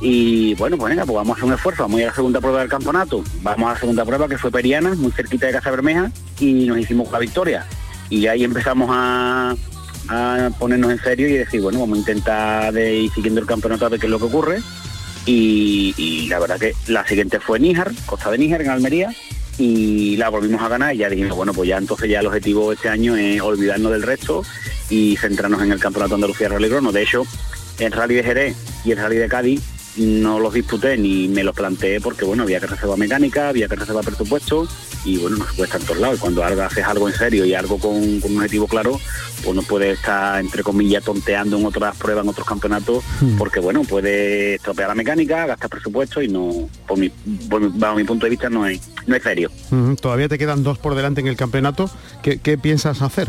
Y 0.00 0.54
bueno 0.54 0.78
pues 0.78 0.90
venga 0.90 1.04
pues 1.04 1.16
vamos 1.16 1.30
a 1.30 1.32
hacer 1.32 1.44
un 1.44 1.54
esfuerzo, 1.54 1.82
vamos 1.82 1.96
a 1.96 2.00
ir 2.02 2.06
a 2.06 2.10
la 2.10 2.14
segunda 2.14 2.40
prueba 2.40 2.60
del 2.60 2.68
campeonato, 2.68 3.24
vamos 3.42 3.68
a 3.68 3.72
la 3.72 3.80
segunda 3.80 4.04
prueba 4.04 4.28
que 4.28 4.38
fue 4.38 4.52
Periana, 4.52 4.94
muy 4.94 5.10
cerquita 5.10 5.46
de 5.46 5.52
Casa 5.52 5.72
Bermeja 5.72 6.12
y 6.38 6.66
nos 6.66 6.78
hicimos 6.78 7.10
la 7.10 7.18
victoria. 7.18 7.66
Y 8.10 8.28
ahí 8.28 8.44
empezamos 8.44 8.90
a, 8.92 9.56
ponernos 10.60 10.92
en 10.92 11.00
serio 11.00 11.28
y 11.28 11.32
decir, 11.32 11.60
bueno, 11.60 11.80
vamos 11.80 11.96
a 11.96 12.00
intentar 12.00 12.76
ir 12.76 13.10
siguiendo 13.10 13.40
el 13.40 13.46
campeonato 13.46 13.86
a 13.86 13.88
ver 13.88 13.98
qué 13.98 14.06
es 14.06 14.10
lo 14.10 14.20
que 14.20 14.26
ocurre. 14.26 14.58
Y, 15.26 16.26
la 16.28 16.38
verdad 16.38 16.58
que 16.58 16.74
la 16.86 17.06
siguiente 17.06 17.40
fue 17.40 17.58
Níjar, 17.58 17.92
Costa 18.06 18.30
de 18.30 18.38
Níjar, 18.38 18.62
en 18.62 18.70
Almería, 18.70 19.14
y 19.58 20.16
la 20.16 20.28
volvimos 20.28 20.60
a 20.62 20.68
ganar 20.68 20.94
y 20.94 20.98
ya 20.98 21.08
dijimos, 21.08 21.36
bueno, 21.36 21.52
pues 21.54 21.68
ya 21.68 21.78
entonces 21.78 22.10
ya 22.10 22.20
el 22.20 22.26
objetivo 22.26 22.72
este 22.72 22.88
año 22.88 23.16
es 23.16 23.40
olvidarnos 23.40 23.92
del 23.92 24.02
resto 24.02 24.42
y 24.90 25.16
centrarnos 25.16 25.62
en 25.62 25.72
el 25.72 25.78
Campeonato 25.78 26.16
Andalucía 26.16 26.48
Rally 26.48 26.68
Crono. 26.68 26.92
De 26.92 27.02
hecho, 27.02 27.24
el 27.78 27.92
Rally 27.92 28.16
de 28.16 28.22
Jerez 28.24 28.56
y 28.84 28.92
el 28.92 28.98
Rally 28.98 29.16
de 29.16 29.28
Cádiz 29.28 29.62
no 29.96 30.38
los 30.38 30.54
disputé 30.54 30.96
ni 30.96 31.28
me 31.28 31.44
los 31.44 31.54
planteé 31.54 32.00
porque 32.00 32.24
bueno, 32.24 32.42
había 32.42 32.60
que 32.60 32.66
reservar 32.66 32.98
mecánica, 32.98 33.48
había 33.48 33.68
que 33.68 33.76
reservar 33.76 34.04
presupuesto 34.04 34.66
y 35.04 35.18
bueno, 35.18 35.36
no 35.36 35.46
se 35.46 35.52
puede 35.52 35.64
estar 35.64 35.80
en 35.80 35.86
todos 35.86 36.00
lados. 36.00 36.20
Cuando 36.20 36.44
haces 36.44 36.84
algo 36.84 37.08
en 37.08 37.14
serio 37.14 37.44
y 37.44 37.54
algo 37.54 37.78
con, 37.78 37.92
un 37.94 38.36
objetivo 38.36 38.66
claro, 38.66 38.98
pues 39.42 39.54
no 39.54 39.62
puede 39.62 39.92
estar 39.92 40.40
entre 40.40 40.62
comillas 40.62 41.04
tonteando 41.04 41.58
en 41.58 41.66
otras 41.66 41.96
pruebas, 41.96 42.24
en 42.24 42.30
otros 42.30 42.46
campeonatos, 42.46 43.04
hmm. 43.20 43.36
porque 43.36 43.60
bueno, 43.60 43.82
puede 43.82 44.54
estropear 44.56 44.88
la 44.88 44.94
mecánica, 44.94 45.46
gastar 45.46 45.70
presupuesto 45.70 46.22
y 46.22 46.28
no, 46.28 46.68
por 46.86 46.98
mi, 46.98 47.10
bajo 47.74 47.96
mi 47.96 48.04
punto 48.04 48.26
de 48.26 48.30
vista 48.30 48.50
no 48.50 48.66
es, 48.66 48.80
no 49.06 49.14
es 49.14 49.22
serio. 49.22 49.50
Todavía 50.00 50.28
te 50.28 50.38
quedan 50.38 50.62
dos 50.62 50.78
por 50.78 50.94
delante 50.94 51.20
en 51.20 51.26
el 51.26 51.36
campeonato. 51.36 51.90
¿Qué, 52.22 52.38
qué 52.38 52.58
piensas 52.58 53.02
hacer? 53.02 53.28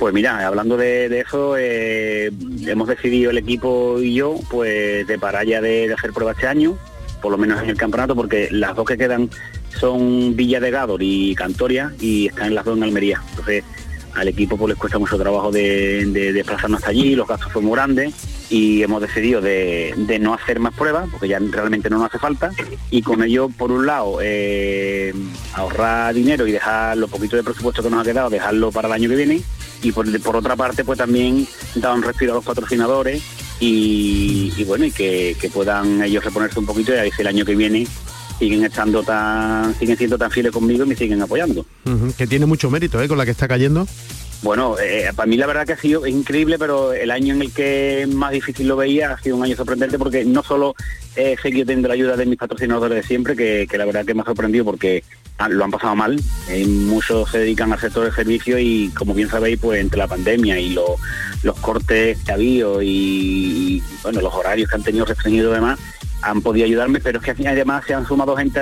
Pues 0.00 0.14
mira, 0.14 0.46
hablando 0.46 0.78
de, 0.78 1.20
eso, 1.20 1.58
eh, 1.58 2.30
hemos 2.66 2.88
decidido 2.88 3.30
el 3.30 3.36
equipo 3.36 4.00
y 4.00 4.14
yo, 4.14 4.36
pues 4.48 5.06
de 5.06 5.18
parar 5.18 5.44
ya 5.44 5.60
de, 5.60 5.92
hacer 5.92 6.14
pruebas 6.14 6.36
este 6.36 6.46
año, 6.48 6.78
por 7.20 7.30
lo 7.30 7.36
menos 7.36 7.62
en 7.62 7.68
el 7.68 7.76
campeonato, 7.76 8.16
porque 8.16 8.48
las 8.50 8.74
dos 8.74 8.86
que 8.86 8.96
quedan 8.96 9.28
son 9.78 10.34
Villa 10.34 10.58
de 10.58 10.70
Gador 10.70 11.02
y 11.02 11.34
Cantoria 11.34 11.92
y 12.00 12.28
están 12.28 12.54
las 12.54 12.64
dos 12.64 12.78
en 12.78 12.84
Almería. 12.84 13.20
Entonces 13.28 13.62
al 14.14 14.28
equipo 14.28 14.56
pues 14.56 14.70
les 14.70 14.78
cuesta 14.78 14.98
mucho 14.98 15.18
trabajo 15.18 15.50
de, 15.50 16.06
desplazarnos 16.32 16.78
hasta 16.78 16.90
allí, 16.90 17.14
los 17.14 17.28
gastos 17.28 17.52
son 17.52 17.64
muy 17.64 17.74
grandes 17.74 18.14
y 18.50 18.82
hemos 18.82 19.00
decidido 19.00 19.40
de, 19.40 19.94
no 20.20 20.34
hacer 20.34 20.58
más 20.58 20.74
pruebas 20.74 21.08
porque 21.10 21.28
ya 21.28 21.38
realmente 21.38 21.88
no 21.88 21.98
nos 21.98 22.08
hace 22.08 22.18
falta. 22.18 22.50
Y 22.90 23.02
con 23.02 23.22
ello 23.22 23.48
por 23.48 23.70
un 23.70 23.86
lado 23.86 24.18
eh, 24.20 25.14
ahorrar 25.54 26.14
dinero 26.14 26.46
y 26.46 26.52
dejar 26.52 26.96
lo 26.96 27.08
poquito 27.08 27.36
de 27.36 27.44
presupuesto 27.44 27.82
que 27.82 27.90
nos 27.90 28.00
ha 28.00 28.10
quedado, 28.10 28.30
dejarlo 28.30 28.72
para 28.72 28.88
el 28.88 28.94
año 28.94 29.08
que 29.08 29.16
viene. 29.16 29.42
Y 29.82 29.92
por, 29.92 30.06
otra 30.36 30.56
parte 30.56 30.84
pues 30.84 30.98
también 30.98 31.46
dar 31.76 31.94
un 31.94 32.02
respiro 32.02 32.32
a 32.32 32.36
los 32.36 32.44
patrocinadores 32.44 33.22
y, 33.60 34.64
bueno 34.64 34.84
y 34.84 34.90
que, 34.90 35.50
puedan 35.52 36.02
ellos 36.02 36.24
reponerse 36.24 36.58
un 36.58 36.66
poquito 36.66 36.92
y 36.92 36.98
a 36.98 37.02
ver 37.02 37.12
si 37.14 37.22
el 37.22 37.28
año 37.28 37.44
que 37.44 37.54
viene 37.54 37.86
siguen 38.40 38.64
estando 38.64 39.04
tan 39.04 39.72
siguen 39.78 39.96
siendo 39.96 40.18
tan 40.18 40.32
fieles 40.32 40.50
conmigo 40.50 40.82
y 40.82 40.88
me 40.88 40.96
siguen 40.96 41.22
apoyando 41.22 41.64
que 42.18 42.26
tiene 42.26 42.46
mucho 42.46 42.70
mérito 42.70 43.00
¿eh? 43.00 43.06
con 43.06 43.16
la 43.16 43.24
que 43.24 43.30
está 43.30 43.46
cayendo 43.46 43.86
bueno, 44.42 44.76
eh, 44.78 45.10
para 45.14 45.26
mí 45.26 45.36
la 45.36 45.46
verdad 45.46 45.66
que 45.66 45.74
ha 45.74 45.78
sido 45.78 46.06
increíble, 46.06 46.58
pero 46.58 46.94
el 46.94 47.10
año 47.10 47.34
en 47.34 47.42
el 47.42 47.52
que 47.52 48.08
más 48.10 48.32
difícil 48.32 48.68
lo 48.68 48.76
veía 48.76 49.12
ha 49.12 49.20
sido 49.20 49.36
un 49.36 49.44
año 49.44 49.54
sorprendente 49.54 49.98
porque 49.98 50.24
no 50.24 50.42
solo 50.42 50.74
he 51.14 51.36
seguido 51.36 51.66
teniendo 51.66 51.88
la 51.88 51.94
ayuda 51.94 52.16
de 52.16 52.24
mis 52.24 52.38
patrocinadores 52.38 52.96
de 52.96 53.02
siempre, 53.02 53.36
que, 53.36 53.68
la 53.76 53.84
verdad 53.84 54.06
que 54.06 54.14
me 54.14 54.22
ha 54.22 54.24
sorprendido 54.24 54.64
porque 54.64 55.04
lo 55.50 55.64
han 55.64 55.70
pasado 55.70 55.94
mal. 55.94 56.18
Eh, 56.48 56.66
muchos 56.66 57.30
se 57.30 57.40
dedican 57.40 57.70
al 57.72 57.80
sector 57.80 58.06
de 58.06 58.12
servicio 58.12 58.58
y 58.58 58.88
como 58.96 59.12
bien 59.12 59.28
sabéis, 59.28 59.58
pues 59.60 59.78
entre 59.78 59.98
la 59.98 60.08
pandemia 60.08 60.58
y 60.58 60.70
los 60.70 61.56
cortes 61.60 62.16
que 62.24 62.32
ha 62.32 62.36
habido 62.36 62.80
y, 62.80 63.82
bueno, 64.02 64.22
los 64.22 64.32
horarios 64.32 64.70
que 64.70 64.76
han 64.76 64.82
tenido 64.82 65.04
restringidos 65.04 65.52
y 65.52 65.54
demás, 65.54 65.78
han 66.22 66.42
podido 66.42 66.66
ayudarme, 66.66 67.00
pero 67.00 67.18
es 67.18 67.24
que 67.24 67.48
además 67.48 67.84
se 67.86 67.94
han 67.94 68.06
sumado 68.06 68.36
gente 68.36 68.60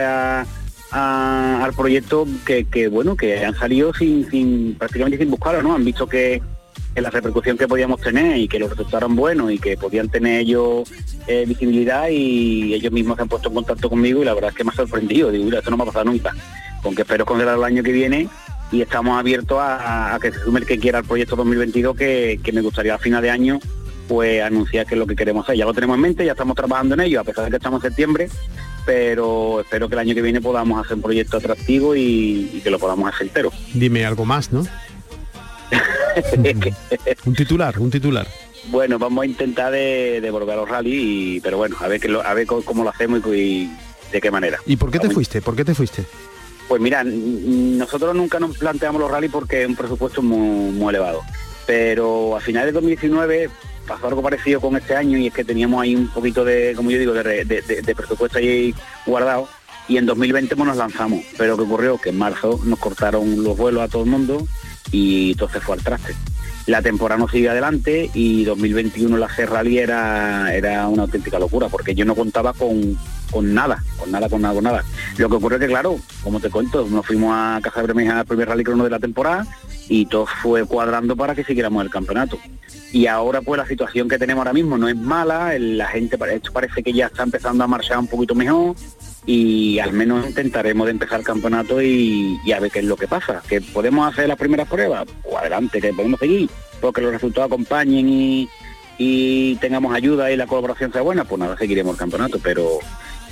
al 0.91 1.73
proyecto 1.75 2.27
que, 2.45 2.89
bueno 2.89 3.17
que 3.17 3.45
han 3.45 3.55
salido 3.55 3.93
sin, 3.93 4.75
prácticamente 4.79 5.19
sin 5.19 5.31
buscarlo 5.31 5.63
no 5.63 5.75
han 5.75 5.85
visto 5.85 6.07
que, 6.07 6.41
la 6.97 7.11
repercusión 7.11 7.57
que 7.57 7.69
podíamos 7.69 8.01
tener 8.01 8.39
y 8.39 8.49
que 8.49 8.59
los 8.59 8.71
resultados 8.71 9.03
eran 9.03 9.15
buenos 9.15 9.53
y 9.53 9.59
que 9.59 9.77
podían 9.77 10.09
tener 10.09 10.41
ellos 10.41 10.91
eh, 11.29 11.45
visibilidad 11.47 12.09
y 12.09 12.75
ellos 12.75 12.93
mismos 12.93 13.17
se 13.17 13.23
han 13.23 13.29
puesto 13.29 13.49
en 13.51 13.55
contacto 13.55 13.89
conmigo 13.89 14.23
y 14.23 14.25
la 14.25 14.35
verdad 14.35 14.51
es 14.51 14.57
que 14.57 14.65
me 14.65 14.71
ha 14.71 14.75
sorprendido. 14.75 15.31
Digo 15.31 15.49
esto 15.57 15.71
no 15.71 15.77
me 15.77 15.85
ha 15.85 15.87
pasado 15.87 16.07
nunca. 16.07 16.35
Con 16.83 16.97
que 16.97 17.03
espero 17.03 17.25
considerar 17.25 17.57
el 17.57 17.63
año 17.63 17.85
que 17.85 17.93
viene 17.93 18.29
y 18.73 18.83
estamos 18.83 19.17
abiertos 19.17 19.59
a, 19.61 20.19
que 20.21 20.33
se 20.33 20.41
sume 20.41 20.59
el 20.59 20.67
que 20.67 20.79
quiera 20.79 20.99
el 20.99 21.05
proyecto 21.05 21.37
2022 21.37 21.97
que, 21.97 22.41
que 22.43 22.53
me 22.53 22.63
gustaría 22.63 22.97
a 22.97 22.99
final 22.99 23.23
de 23.23 23.31
año 23.31 23.61
pues 24.09 24.43
anunciar 24.43 24.87
que 24.87 24.95
es 24.95 24.99
lo 24.99 25.07
que 25.07 25.15
queremos 25.15 25.45
hacer. 25.45 25.57
Ya 25.57 25.67
lo 25.67 25.75
tenemos 25.75 25.97
en 25.97 26.01
mente, 26.01 26.25
ya 26.25 26.33
estamos 26.33 26.57
trabajando 26.57 26.95
en 26.95 27.03
ello, 27.03 27.21
a 27.21 27.25
pesar 27.25 27.45
de 27.45 27.51
que 27.51 27.57
estamos 27.57 27.85
en 27.85 27.91
septiembre, 27.91 28.29
pero 28.87 29.61
espero 29.61 29.89
que 29.89 29.95
el 29.95 29.99
año 30.01 30.15
que 30.15 30.23
viene 30.23 30.41
podamos 30.41 30.85
hacer 30.85 30.97
un 30.97 31.03
proyecto 31.03 31.37
atractivo 31.37 31.95
y, 31.95 32.61
que 32.65 32.71
lo 32.71 32.79
podamos 32.79 33.13
hacer 33.13 33.29
entero. 33.29 33.53
Dime 33.75 34.05
algo 34.05 34.25
más, 34.25 34.51
¿no? 34.51 34.67
un 37.27 37.35
titular, 37.35 37.79
un 37.79 37.91
titular. 37.91 38.27
Bueno, 38.71 38.99
vamos 38.99 39.23
a 39.23 39.27
intentar 39.27 39.73
de, 39.73 40.27
volver 40.33 40.55
a 40.55 40.57
los 40.57 40.69
rally, 40.69 41.41
pero 41.43 41.59
bueno, 41.59 41.77
a 41.81 41.89
ver, 41.89 42.01
que 42.01 42.09
a 42.25 42.35
ver 42.35 42.47
cómo 42.47 42.83
lo 42.83 42.91
hacemos 42.91 43.21
y, 43.27 43.71
de 44.11 44.21
qué 44.21 44.31
manera. 44.31 44.59
¿Y 44.67 44.77
por 44.77 44.91
qué 44.91 44.99
te 44.99 45.11
fuiste? 45.11 45.43
¿Por 45.43 45.55
qué 45.55 45.65
te 45.65 45.75
fuiste? 45.75 46.05
Pues 46.67 46.81
mira, 46.83 47.03
nosotros 47.05 48.15
nunca 48.15 48.39
nos 48.39 48.59
planteamos 48.59 49.01
los 49.01 49.11
rally 49.11 49.29
porque 49.29 49.63
es 49.63 49.69
un 49.69 49.77
presupuesto 49.77 50.23
muy, 50.23 50.73
muy 50.73 50.91
elevado. 50.91 51.23
Pero 51.67 52.37
a 52.37 52.41
finales 52.41 52.69
de 52.69 52.73
2019 52.73 53.51
pasó 53.89 54.07
algo 54.07 54.23
parecido 54.23 54.61
con 54.61 54.77
este 54.77 54.95
año 54.95 55.19
y 55.19 55.29
es 55.29 55.35
que 55.35 55.45
teníamos 55.45 55.83
ahí 55.83 55.97
un 55.97 56.09
poquito 56.09 56.45
de, 56.45 56.75
como 56.77 56.91
yo 56.91 56.99
digo, 56.99 57.15
de, 57.15 57.95
presupuesto 57.97 58.39
ahí 58.39 58.75
guardado 59.07 59.49
y 59.89 59.97
en 59.97 60.07
2020 60.07 60.55
pues 60.55 60.69
nos 60.69 60.77
lanzamos. 60.77 61.25
Pero 61.37 61.57
¿qué 61.57 61.63
ocurrió? 61.63 61.99
Que 61.99 62.11
en 62.11 62.19
marzo 62.19 62.61
nos 62.65 62.79
cortaron 62.79 63.43
los 63.43 63.57
vuelos 63.57 63.83
a 63.83 63.89
todo 63.89 64.05
el 64.05 64.11
mundo 64.11 64.47
y 64.93 65.33
entonces 65.33 65.63
fue 65.63 65.77
al 65.77 65.83
traste. 65.83 66.15
La 66.67 66.83
temporada 66.83 67.19
no 67.19 67.29
sigue 67.29 67.49
adelante 67.49 68.11
y 68.13 68.45
2021 68.45 69.17
la 69.17 69.27
Rally 69.27 69.79
era, 69.79 70.55
era 70.55 70.87
una 70.87 71.05
auténtica 71.05 71.39
locura 71.39 71.69
porque 71.69 71.95
yo 71.95 72.05
no 72.05 72.15
contaba 72.15 72.53
con, 72.53 72.99
con 73.31 73.55
nada, 73.55 73.83
con 73.97 74.11
nada, 74.11 74.29
con 74.29 74.43
nada, 74.43 74.55
con 74.55 74.65
nada. 74.65 74.85
Lo 75.17 75.31
que 75.31 75.37
ocurre 75.37 75.57
es 75.57 75.63
que, 75.63 75.69
claro, 75.69 75.99
como 76.23 76.41
te 76.41 76.51
cuento, 76.51 76.87
nos 76.89 77.07
fuimos 77.07 77.33
a 77.35 77.61
Casa 77.63 77.83
Bermeja 77.83 78.21
al 78.21 78.27
primer 78.27 78.49
rally 78.49 78.65
crono 78.65 78.85
de 78.85 78.91
la 78.91 78.99
temporada 78.99 79.47
y 79.89 80.07
todo 80.07 80.27
fue 80.27 80.65
cuadrando 80.65 81.17
para 81.17 81.35
que 81.35 81.45
siguiéramos 81.45 81.85
el 81.85 81.91
campeonato. 81.91 82.39
Y 82.93 83.07
ahora 83.07 83.43
pues 83.43 83.59
la 83.59 83.67
situación 83.67 84.09
que 84.09 84.19
tenemos 84.19 84.41
ahora 84.41 84.53
mismo 84.53 84.79
no 84.79 84.89
es 84.89 84.97
mala, 84.97 85.59
la 85.59 85.87
gente, 85.87 86.19
esto 86.33 86.53
parece 86.53 86.83
que 86.83 86.93
ya 86.93 87.07
está 87.07 87.23
empezando 87.23 87.65
a 87.65 87.67
marchar 87.67 87.99
un 87.99 88.07
poquito 88.07 88.35
mejor 88.35 88.75
y 89.29 89.79
al 89.79 89.93
menos 89.93 90.27
intentaremos 90.27 90.87
de 90.87 90.93
empezar 90.93 91.21
el 91.21 91.27
campeonato 91.27 91.83
y, 91.83 92.41
a 92.51 92.61
ver 92.61 92.71
qué 92.71 92.79
es 92.79 92.87
lo 92.87 92.97
que 92.97 93.07
pasa, 93.07 93.43
que 93.47 93.61
podemos 93.61 94.11
hacer 94.11 94.27
las 94.27 94.39
primeras 94.39 94.67
pruebas, 94.67 95.07
pues 95.23 95.37
adelante, 95.37 95.83
que 95.83 95.93
podemos 95.93 96.19
seguir, 96.19 96.49
porque 96.81 97.03
los 97.03 97.13
resultados 97.13 97.49
acompañen 97.49 98.09
y, 98.09 99.57
tengamos 99.61 99.95
ayuda 99.95 100.33
y 100.33 100.37
la 100.37 100.47
colaboración 100.47 100.93
sea 100.93 101.03
buena, 101.03 101.25
pues 101.25 101.39
nada, 101.39 101.59
seguiremos 101.59 101.93
el 101.93 101.99
campeonato, 101.99 102.39
pero 102.43 102.79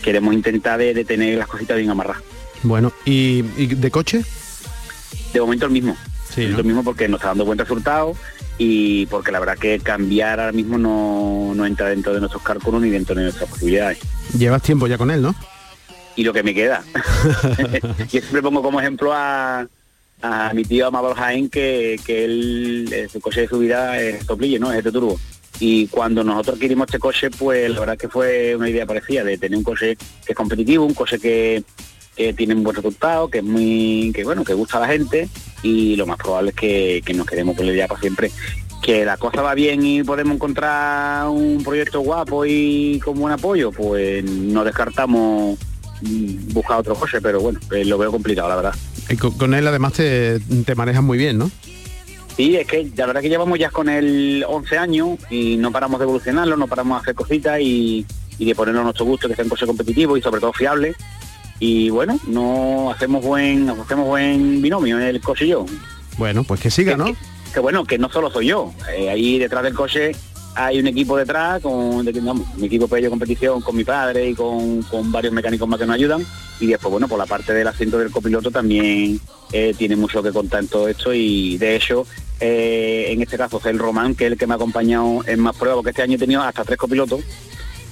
queremos 0.03 0.35
intentar 0.35 0.79
de, 0.79 1.05
tener 1.05 1.38
las 1.38 1.49
cositas 1.49 1.79
bien 1.79 1.88
amarradas. 1.88 2.22
Bueno, 2.66 2.92
¿y, 3.05 3.42
de 3.42 3.90
coche? 3.92 4.24
De 5.33 5.40
momento 5.40 5.66
el 5.66 5.72
mismo. 5.72 5.96
Sí, 6.35 6.48
Lo 6.48 6.64
mismo 6.64 6.83
porque 6.83 7.09
nos 7.09 7.20
está 7.20 7.29
dando 7.29 7.44
buen 7.44 7.59
resultado 7.59 8.14
y 8.59 9.07
porque 9.07 9.31
la 9.31 9.38
verdad 9.38 9.57
que 9.57 9.79
cambiar 9.79 10.40
ahora 10.40 10.52
mismo 10.52 10.76
no, 10.76 11.64
entra 11.64 11.88
dentro 11.88 12.12
de 12.12 12.18
nuestros 12.20 12.42
cálculos 12.42 12.83
ni 12.83 12.90
dentro 12.90 13.14
de 13.14 13.22
nuestras 13.22 13.48
posibilidades. 13.48 13.98
Llevas 14.37 14.62
tiempo 14.62 14.88
ya 14.88 14.98
con 14.98 15.12
él, 15.12 15.22
¿no? 15.22 15.35
Y 16.16 16.24
lo 16.24 16.33
que 16.33 16.42
me 16.42 16.55
queda. 16.55 16.83
Yo 17.98 18.20
siempre 18.20 18.42
pongo 18.42 18.62
como 18.62 18.81
ejemplo 18.81 19.12
a, 19.14 19.66
mi 20.52 20.64
tío 20.64 20.88
Amador 20.88 21.16
Jaén 21.16 21.48
que, 21.48 22.00
que 22.05 22.24
él, 22.24 23.09
su 23.12 23.20
coche 23.20 23.42
de 23.42 23.48
su 23.48 23.61
vida 23.61 24.00
es 24.00 24.26
toplillo, 24.26 24.59
¿no? 24.59 24.72
Es 24.72 24.79
este 24.79 24.90
turbo. 24.90 25.20
Y 25.61 25.87
cuando 25.87 26.24
nosotros 26.24 26.57
adquirimos 26.57 26.87
este 26.88 26.98
coche, 26.98 27.31
pues 27.31 27.70
la 27.70 27.81
verdad 27.81 27.96
que 27.96 28.09
fue 28.09 28.57
una 28.57 28.68
idea 28.68 28.85
parecida 28.85 29.22
de 29.22 29.38
tener 29.38 29.57
un 29.57 29.64
coche 29.64 29.96
que 29.96 30.33
es 30.33 30.37
competitivo, 30.37 30.85
un 30.85 30.94
coche 30.94 31.18
que, 31.18 31.62
tiene 32.37 32.55
un 32.55 32.62
buen 32.62 32.76
resultado, 32.76 33.29
que 33.29 33.38
es 33.38 33.44
muy, 33.44 34.12
que 34.14 34.24
bueno, 34.24 34.44
que 34.44 34.55
gusta 34.55 34.79
a 34.79 34.81
la 34.81 34.88
gente 34.88 35.29
y 35.62 35.96
lo 35.96 36.07
más 36.07 36.16
probable 36.16 36.50
es 36.50 36.57
que, 36.57 37.14
nos 37.14 37.26
quedemos 37.26 37.57
con 37.57 37.66
la 37.66 37.72
idea 37.72 37.88
para 37.88 38.00
siempre. 38.00 38.31
Que 38.83 39.05
la 39.05 39.16
cosa 39.16 39.42
va 39.42 39.55
bien 39.55 39.85
y 39.85 40.02
podemos 40.02 40.35
encontrar 40.35 41.29
un 41.29 41.62
proyecto 41.64 42.00
guapo 42.00 42.44
y 42.46 43.00
con 43.05 43.18
buen 43.18 43.33
apoyo, 43.33 43.72
pues 43.72 44.24
no 44.24 44.64
descartamos 44.64 45.59
buscar 46.52 46.79
otro 46.79 46.94
coche, 46.94 47.20
pero 47.20 47.40
bueno, 47.40 47.59
eh, 47.72 47.85
lo 47.85 47.98
veo 47.98 48.11
complicado, 48.11 48.48
la 48.48 48.57
verdad. 48.57 48.74
Y 49.09 49.16
con, 49.16 49.55
él 49.55 49.66
además 49.66 49.94
te, 49.94 50.40
te 50.40 50.74
manejas 50.74 51.02
muy 51.02 51.18
bien, 51.18 51.38
¿no? 51.38 51.50
Sí, 52.37 52.55
es 52.55 52.66
que 52.66 52.90
la 52.96 53.07
verdad 53.07 53.22
que 53.22 53.31
llevamos 53.31 53.59
ya 53.59 53.70
con 53.70 53.88
él 53.88 54.44
11 54.46 54.76
años 54.76 55.18
y 55.31 55.57
no 55.57 55.72
paramos 55.72 55.98
de 55.98 56.05
evolucionarlo, 56.05 56.57
no 56.57 56.66
paramos 56.66 56.98
de 56.98 57.02
hacer 57.02 57.14
cositas 57.14 57.59
y, 57.61 58.05
de 58.38 58.55
ponerlo 58.55 58.83
a 58.83 58.85
nuestro 58.85 59.07
gusto, 59.07 59.26
que 59.26 59.35
sea 59.35 59.44
un 59.44 59.48
coche 59.48 59.66
competitivo 59.66 60.16
y 60.18 60.22
sobre 60.22 60.40
todo 60.40 60.52
fiable. 60.52 60.94
Y 61.59 61.90
bueno, 61.90 62.19
no 62.27 62.90
hacemos 62.90 63.25
buen, 63.25 63.69
hacemos 63.69 64.07
buen 64.07 64.61
binomio 64.61 64.99
el 64.99 65.21
coche 65.21 65.47
y 65.47 65.49
yo. 65.49 65.66
Bueno, 66.19 66.45
pues 66.45 66.61
que 66.61 66.71
siga, 66.71 66.97
¿no? 66.97 67.07
Que, 67.53 67.61
bueno, 67.61 67.85
que 67.85 67.99
no 67.99 68.11
solo 68.11 68.31
soy 68.31 68.49
yo. 68.49 68.73
Eh, 68.97 69.09
ahí 69.11 69.38
detrás 69.38 69.62
del 69.62 69.75
coche 69.75 70.12
hay 70.55 70.79
un 70.79 70.87
equipo 70.87 71.16
detrás, 71.19 71.61
con 71.61 72.05
mi 72.05 72.66
equipo 72.66 72.87
de 72.88 73.11
competición 73.11 73.61
con 73.61 73.77
mi 73.77 73.85
padre 73.85 74.31
y 74.31 74.35
con, 74.35 74.83
varios 75.12 75.33
mecánicos 75.33 75.69
más 75.69 75.79
que 75.79 75.87
nos 75.87 75.95
ayudan. 75.95 76.25
Y 76.61 76.66
después, 76.66 76.90
bueno, 76.90 77.09
por 77.09 77.19
la 77.19 77.27
parte 77.27 77.53
del 77.53 77.69
asiento 77.69 77.99
del 77.99 78.11
copiloto 78.11 78.51
también 78.51 79.21
eh, 79.53 79.75
tiene 79.77 79.97
mucho 79.97 80.23
que 80.23 80.33
contar 80.33 80.61
en 80.61 80.69
todo 80.69 80.88
esto 80.88 81.12
y 81.12 81.59
de 81.59 81.77
hecho 81.77 82.07
eh, 82.40 83.09
en 83.11 83.23
este 83.23 83.37
caso 83.37 83.61
el 83.64 83.79
Román, 83.79 84.14
que 84.14 84.27
es 84.27 84.33
el 84.33 84.38
que 84.38 84.47
me 84.47 84.55
ha 84.55 84.57
acompañado 84.57 85.23
en 85.27 85.40
más 85.40 85.57
pruebas, 85.57 85.77
porque 85.77 85.90
este 85.90 86.03
año 86.03 86.16
he 86.16 86.19
tenido 86.19 86.42
hasta 86.42 86.64
tres 86.64 86.79
copilotos. 86.79 87.21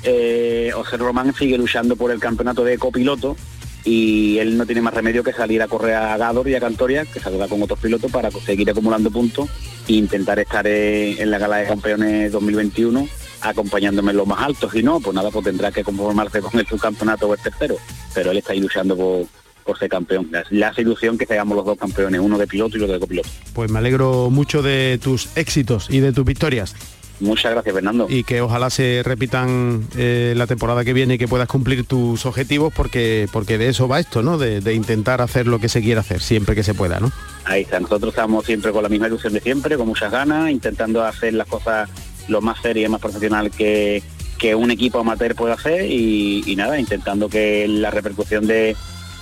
Eh, 0.03 0.71
José 0.75 0.97
Román 0.99 1.35
sigue 1.35 1.57
luchando 1.57 1.97
por 1.97 2.11
el 2.11 2.21
campeonato 2.21 2.65
de 2.65 2.79
copiloto 2.79 3.37
y 3.85 4.39
él 4.39 4.57
no 4.57 4.65
tiene 4.65 4.81
más 4.81 4.95
remedio 4.95 5.23
que 5.23 5.33
salir 5.33 5.61
a 5.63 5.69
correr 5.69 5.95
a 5.95 6.17
Gador 6.17 6.49
y 6.49 6.55
a 6.55 6.61
Cantoria, 6.61 7.05
que 7.05 7.21
saldrá 7.21 7.49
con 7.49 7.63
otros 7.63 7.79
pilotos 7.79 8.11
para 8.11 8.31
seguir 8.31 8.71
acumulando 8.71 9.11
puntos 9.11 9.51
e 9.87 9.93
intentar 9.93 10.39
estar 10.39 10.67
en, 10.67 11.31
la 11.31 11.39
gala 11.39 11.59
de 11.59 11.67
campeones 11.67 12.33
2021 12.33 13.07
acompañándome 13.43 14.13
en 14.13 14.17
los 14.17 14.27
más 14.27 14.41
altos. 14.41 14.75
Y 14.75 14.83
no, 14.83 15.01
pues 15.01 15.15
nada, 15.15 15.31
pues 15.31 15.45
tendrá 15.45 15.71
que 15.71 15.85
conformarse 15.85 16.41
con 16.41 16.59
el 16.59 16.67
subcampeonato 16.67 17.29
o 17.29 17.35
el 17.35 17.41
tercero. 17.41 17.77
Pero 18.15 18.31
él 18.31 18.39
está 18.39 18.55
luchando 18.55 18.97
por, 18.97 19.79
ser 19.79 19.91
campeón. 19.91 20.31
La, 20.51 20.73
ilusión 20.79 21.19
que 21.19 21.27
seamos 21.27 21.55
los 21.55 21.67
dos 21.67 21.77
campeones, 21.77 22.21
uno 22.23 22.39
de 22.39 22.47
piloto 22.47 22.79
y 22.79 22.81
otro 22.81 22.95
de 22.95 23.01
copiloto. 23.01 23.29
Pues 23.53 23.71
me 23.71 23.79
alegro 23.79 24.31
mucho 24.31 24.63
de 24.63 24.99
tus 25.03 25.37
éxitos 25.37 25.89
y 25.91 26.01
de 26.01 26.13
tus 26.15 26.25
victorias. 26.25 26.75
Muchas 27.21 27.53
gracias, 27.53 27.75
Fernando. 27.75 28.07
Y 28.09 28.25
que 28.25 28.41
ojalá 28.41 28.71
se 28.71 29.03
repitan 29.05 29.87
eh, 29.97 30.35
la 30.37 30.47
temporada 30.47 30.85
que 30.85 30.93
viene 30.93 31.15
y 31.15 31.19
que 31.19 31.29
puedas 31.29 31.49
cumplir 31.49 31.85
tus 31.87 32.27
objetivos 32.27 32.73
porque, 32.75 33.29
porque 33.33 33.57
de 33.59 33.69
eso 33.69 33.87
va 33.87 34.01
esto, 34.01 34.23
¿no? 34.23 34.37
De, 34.39 34.75
intentar 34.75 35.21
hacer 35.21 35.47
lo 35.47 35.59
que 35.61 35.69
se 35.69 35.81
quiera 35.81 36.01
hacer, 36.01 36.21
siempre 36.21 36.55
que 36.55 36.65
se 36.65 36.75
pueda, 36.75 36.99
¿no? 36.99 37.13
Ahí 37.45 37.63
está, 37.63 37.79
nosotros 37.79 38.13
estamos 38.13 38.45
siempre 38.45 38.73
con 38.73 38.83
la 38.83 38.89
misma 38.89 39.07
ilusión 39.07 39.33
de 39.33 39.41
siempre, 39.41 39.77
con 39.77 39.87
muchas 39.87 40.11
ganas, 40.11 40.51
intentando 40.51 41.05
hacer 41.05 41.35
las 41.35 41.47
cosas 41.47 41.89
lo 42.27 42.41
más 42.41 42.61
seria 42.61 42.87
y 42.87 42.89
más 42.89 43.01
profesional 43.01 43.51
que, 43.51 44.03
que 44.39 44.55
un 44.55 44.71
equipo 44.71 44.99
amateur 44.99 45.35
puede 45.37 45.55
hacer 45.55 45.89
y 45.89 46.55
nada, 46.57 46.81
intentando 46.81 47.29
que 47.29 47.69
la 47.69 47.91
repercusión 47.91 48.47
de, 48.47 48.75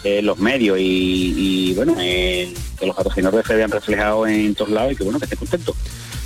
eh, 0.05 0.21
los 0.21 0.41
medios 0.41 0.79
y, 0.81 1.73
bueno, 1.77 1.95
eh, 2.01 2.53
que 2.77 2.87
los 2.87 2.97
patrocinadores 2.97 3.47
se 3.47 3.55
vean 3.55 3.71
reflejados 3.71 4.29
en 4.29 4.53
todos 4.57 4.71
lados 4.71 4.93
y 4.93 4.97
que 4.97 5.05
bueno, 5.05 5.21
que 5.21 5.27
esté 5.27 5.37
contento. 5.37 5.77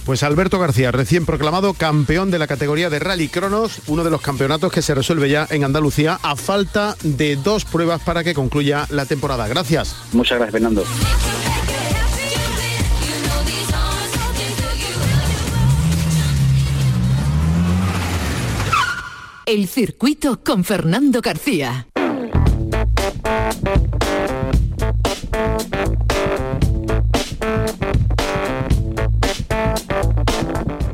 Pues 0.06 0.22
Alberto 0.22 0.60
García, 0.60 0.92
recién 0.92 1.26
proclamado 1.26 1.74
campeón 1.74 2.30
de 2.30 2.38
la 2.38 2.46
categoría 2.46 2.88
de 2.88 3.00
Rally 3.00 3.26
Cronos, 3.26 3.80
uno 3.88 4.04
de 4.04 4.10
los 4.10 4.20
campeonatos 4.20 4.72
que 4.72 4.80
se 4.80 4.94
resuelve 4.94 5.28
ya 5.28 5.48
en 5.50 5.64
Andalucía 5.64 6.20
a 6.22 6.36
falta 6.36 6.94
de 7.02 7.34
dos 7.34 7.64
pruebas 7.64 8.00
para 8.02 8.22
que 8.22 8.32
concluya 8.32 8.86
la 8.90 9.04
temporada. 9.04 9.48
Gracias. 9.48 9.96
Muchas 10.12 10.38
gracias, 10.38 10.52
Fernando. 10.52 10.84
El 19.44 19.66
circuito 19.66 20.40
con 20.44 20.62
Fernando 20.62 21.20
García. 21.20 21.88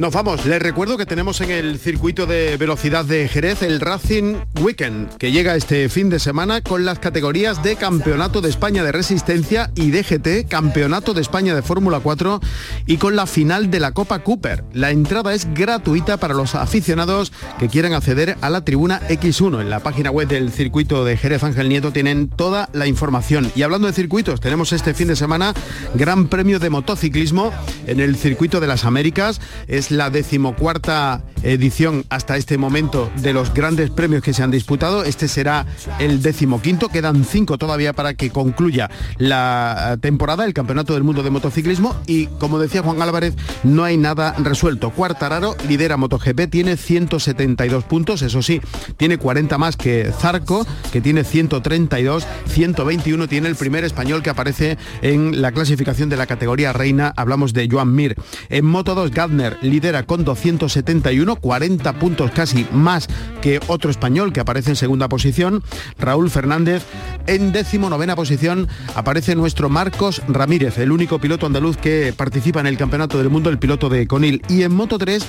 Nos 0.03 0.12
vamos. 0.12 0.45
Les 0.47 0.61
recuerdo 0.61 0.97
que 0.97 1.07
tenemos 1.07 1.41
en 1.43 1.53
el 1.53 1.79
circuito 1.79 2.27
de 2.27 2.57
velocidad 2.57 3.05
de 3.05 3.29
Jerez 3.29 3.62
el 3.62 3.79
Racing 3.79 4.35
Weekend, 4.61 5.17
que 5.17 5.31
llega 5.31 5.55
este 5.55 5.88
fin 5.88 6.11
de 6.11 6.19
semana 6.19 6.61
con 6.61 6.85
las 6.85 6.99
categorías 6.99 7.62
de 7.62 7.77
Campeonato 7.77 8.41
de 8.41 8.49
España 8.49 8.83
de 8.83 8.91
Resistencia 8.91 9.71
y 9.77 9.93
DGT, 9.93 10.49
Campeonato 10.49 11.15
de 11.15 11.21
España 11.21 11.55
de 11.55 11.62
Fórmula 11.62 12.01
4 12.01 12.41
y 12.85 12.97
con 12.97 13.15
la 13.15 13.27
final 13.27 13.71
de 13.71 13.79
la 13.79 13.93
Copa 13.93 14.19
Cooper. 14.25 14.65
La 14.73 14.91
entrada 14.91 15.35
es 15.35 15.47
gratuita 15.55 16.17
para 16.17 16.35
los 16.35 16.57
aficionados 16.57 17.33
que 17.61 17.69
quieran 17.69 17.93
acceder 17.93 18.37
a 18.41 18.51
la 18.51 18.65
tribuna 18.65 19.01
X1. 19.09 19.61
En 19.61 19.71
la 19.71 19.85
página 19.85 20.11
web 20.11 20.27
del 20.27 20.51
circuito 20.51 21.05
de 21.05 21.17
Jerez 21.17 21.45
Ángel 21.45 21.69
Nieto 21.69 21.93
tienen 21.93 22.29
toda 22.29 22.69
la 22.73 22.88
información. 22.88 23.53
Y 23.55 23.62
hablando 23.62 23.87
de 23.87 23.93
circuitos, 23.93 24.41
tenemos 24.41 24.73
este 24.73 24.95
fin 24.95 25.07
de 25.07 25.15
semana 25.15 25.55
Gran 25.95 26.27
Premio 26.27 26.59
de 26.59 26.71
Motociclismo 26.71 27.53
en 27.87 28.01
el 28.01 28.17
circuito 28.17 28.59
de 28.59 28.67
las 28.67 28.85
Américas. 28.85 29.41
La 29.93 30.11
decimocuarta 30.11 31.23
edición 31.43 32.05
hasta 32.09 32.37
este 32.37 32.57
momento 32.57 33.11
de 33.17 33.33
los 33.33 33.53
grandes 33.53 33.91
premios 33.91 34.23
que 34.23 34.33
se 34.33 34.43
han 34.43 34.51
disputado. 34.51 35.05
Este 35.05 35.29
será 35.29 35.67
el 35.99 36.23
decimoquinto. 36.23 36.89
Quedan 36.89 37.25
cinco 37.25 37.59
todavía 37.59 37.93
para 37.93 38.15
que 38.15 38.31
concluya 38.31 38.91
la 39.19 39.99
temporada, 40.01 40.45
el 40.45 40.55
Campeonato 40.55 40.95
del 40.95 41.03
Mundo 41.03 41.23
de 41.23 41.31
Motociclismo. 41.31 41.95
Y 42.07 42.27
como 42.39 42.59
decía 42.59 42.83
Juan 42.83 43.03
Álvarez, 43.03 43.35
no 43.65 43.85
hay 43.85 43.97
nada 43.97 44.35
resuelto. 44.39 44.91
Cuartararo 44.91 45.57
lidera 45.69 45.97
MotoGP, 45.97 46.49
tiene 46.51 46.77
172 46.77 47.85
puntos. 47.85 48.23
Eso 48.23 48.41
sí, 48.43 48.61
tiene 48.97 49.19
40 49.19 49.59
más 49.59 49.77
que 49.77 50.11
Zarco, 50.19 50.67
que 50.91 51.01
tiene 51.01 51.25
132. 51.25 52.27
121 52.47 53.29
tiene 53.29 53.49
el 53.49 53.57
primer 53.57 53.85
español 53.85 54.23
que 54.23 54.31
aparece 54.31 54.79
en 55.03 55.43
la 55.43 55.53
clasificación 55.53 56.09
de 56.09 56.17
la 56.17 56.27
categoría 56.27 56.73
reina. 56.73 57.13
Hablamos 57.17 57.53
de 57.53 57.69
Joan 57.71 57.95
Mir. 57.95 58.17
En 58.49 58.65
Moto 58.65 58.95
2, 58.95 59.11
Gardner 59.11 59.59
lidera 59.61 59.82
con 60.07 60.25
271, 60.25 61.37
40 61.37 61.92
puntos 61.95 62.31
casi 62.31 62.64
más 62.73 63.09
que 63.40 63.59
otro 63.66 63.90
español 63.90 64.33
que 64.33 64.38
aparece 64.38 64.71
en 64.71 64.77
segunda 64.77 65.09
posición. 65.09 65.64
Raúl 65.99 66.31
Fernández 66.31 66.85
en 67.27 67.51
décimo 67.51 67.90
novena 67.90 68.14
posición 68.14 68.68
aparece 68.95 69.35
nuestro 69.35 69.68
Marcos 69.68 70.23
Ramírez, 70.29 70.79
el 70.79 70.92
único 70.92 71.18
piloto 71.18 71.47
andaluz 71.47 71.77
que 71.77 72.14
participa 72.16 72.61
en 72.61 72.68
el 72.68 72.77
Campeonato 72.77 73.18
del 73.18 73.29
Mundo, 73.29 73.51
el 73.51 73.59
piloto 73.59 73.88
de 73.88 74.07
Conil. 74.07 74.42
Y 74.49 74.62
en 74.62 74.73
Moto 74.73 74.99
3, 74.99 75.25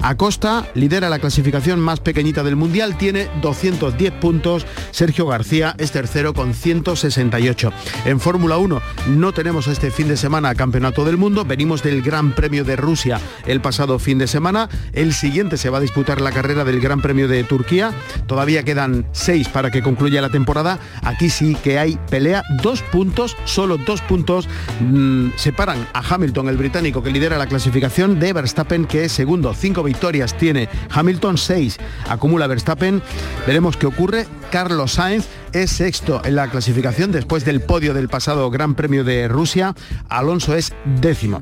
Acosta 0.00 0.66
lidera 0.74 1.10
la 1.10 1.18
clasificación 1.18 1.78
más 1.78 2.00
pequeñita 2.00 2.42
del 2.42 2.56
Mundial, 2.56 2.96
tiene 2.96 3.28
210 3.42 4.12
puntos. 4.12 4.64
Sergio 4.90 5.26
García 5.26 5.74
es 5.76 5.92
tercero 5.92 6.32
con 6.32 6.54
168. 6.54 7.72
En 8.06 8.20
Fórmula 8.20 8.56
1 8.56 8.80
no 9.08 9.32
tenemos 9.32 9.66
este 9.68 9.90
fin 9.90 10.08
de 10.08 10.16
semana 10.16 10.54
Campeonato 10.54 11.04
del 11.04 11.18
Mundo, 11.18 11.44
venimos 11.44 11.82
del 11.82 12.00
Gran 12.00 12.34
Premio 12.34 12.64
de 12.64 12.76
Rusia 12.76 13.20
el 13.46 13.60
pasado 13.60 13.97
fin 13.98 14.18
de 14.18 14.26
semana. 14.26 14.68
El 14.92 15.12
siguiente 15.12 15.56
se 15.56 15.70
va 15.70 15.78
a 15.78 15.80
disputar 15.80 16.20
la 16.20 16.32
carrera 16.32 16.64
del 16.64 16.80
Gran 16.80 17.00
Premio 17.00 17.28
de 17.28 17.44
Turquía. 17.44 17.92
Todavía 18.26 18.62
quedan 18.62 19.06
seis 19.12 19.48
para 19.48 19.70
que 19.70 19.82
concluya 19.82 20.20
la 20.20 20.30
temporada. 20.30 20.78
Aquí 21.02 21.30
sí 21.30 21.56
que 21.62 21.78
hay 21.78 21.98
pelea. 22.10 22.42
Dos 22.62 22.82
puntos, 22.82 23.36
solo 23.44 23.78
dos 23.78 24.00
puntos 24.02 24.48
mm, 24.80 25.30
separan 25.36 25.86
a 25.92 26.02
Hamilton, 26.08 26.48
el 26.48 26.56
británico 26.56 27.02
que 27.02 27.10
lidera 27.10 27.38
la 27.38 27.46
clasificación, 27.46 28.18
de 28.18 28.32
Verstappen, 28.32 28.86
que 28.86 29.04
es 29.04 29.12
segundo. 29.12 29.54
Cinco 29.54 29.82
victorias 29.82 30.36
tiene 30.36 30.68
Hamilton, 30.90 31.38
seis 31.38 31.78
acumula 32.08 32.46
Verstappen. 32.46 33.02
Veremos 33.46 33.76
qué 33.76 33.86
ocurre. 33.86 34.26
Carlos 34.50 34.92
Sainz 34.92 35.26
es 35.52 35.70
sexto 35.70 36.22
en 36.24 36.36
la 36.36 36.48
clasificación 36.48 37.12
después 37.12 37.44
del 37.44 37.60
podio 37.60 37.94
del 37.94 38.08
pasado 38.08 38.50
Gran 38.50 38.74
Premio 38.74 39.04
de 39.04 39.28
Rusia. 39.28 39.74
Alonso 40.08 40.54
es 40.54 40.72
décimo. 41.00 41.40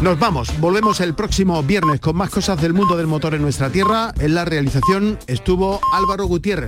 Nos 0.00 0.18
vamos, 0.18 0.58
volvemos 0.60 1.00
el 1.00 1.14
próximo 1.14 1.62
viernes 1.74 1.98
con 1.98 2.14
más 2.14 2.30
cosas 2.30 2.62
del 2.62 2.72
mundo 2.72 2.96
del 2.96 3.08
motor 3.08 3.34
en 3.34 3.42
nuestra 3.42 3.68
tierra. 3.68 4.14
En 4.20 4.36
la 4.36 4.44
realización 4.44 5.18
estuvo 5.26 5.80
Álvaro 5.92 6.26
Gutiérrez. 6.26 6.62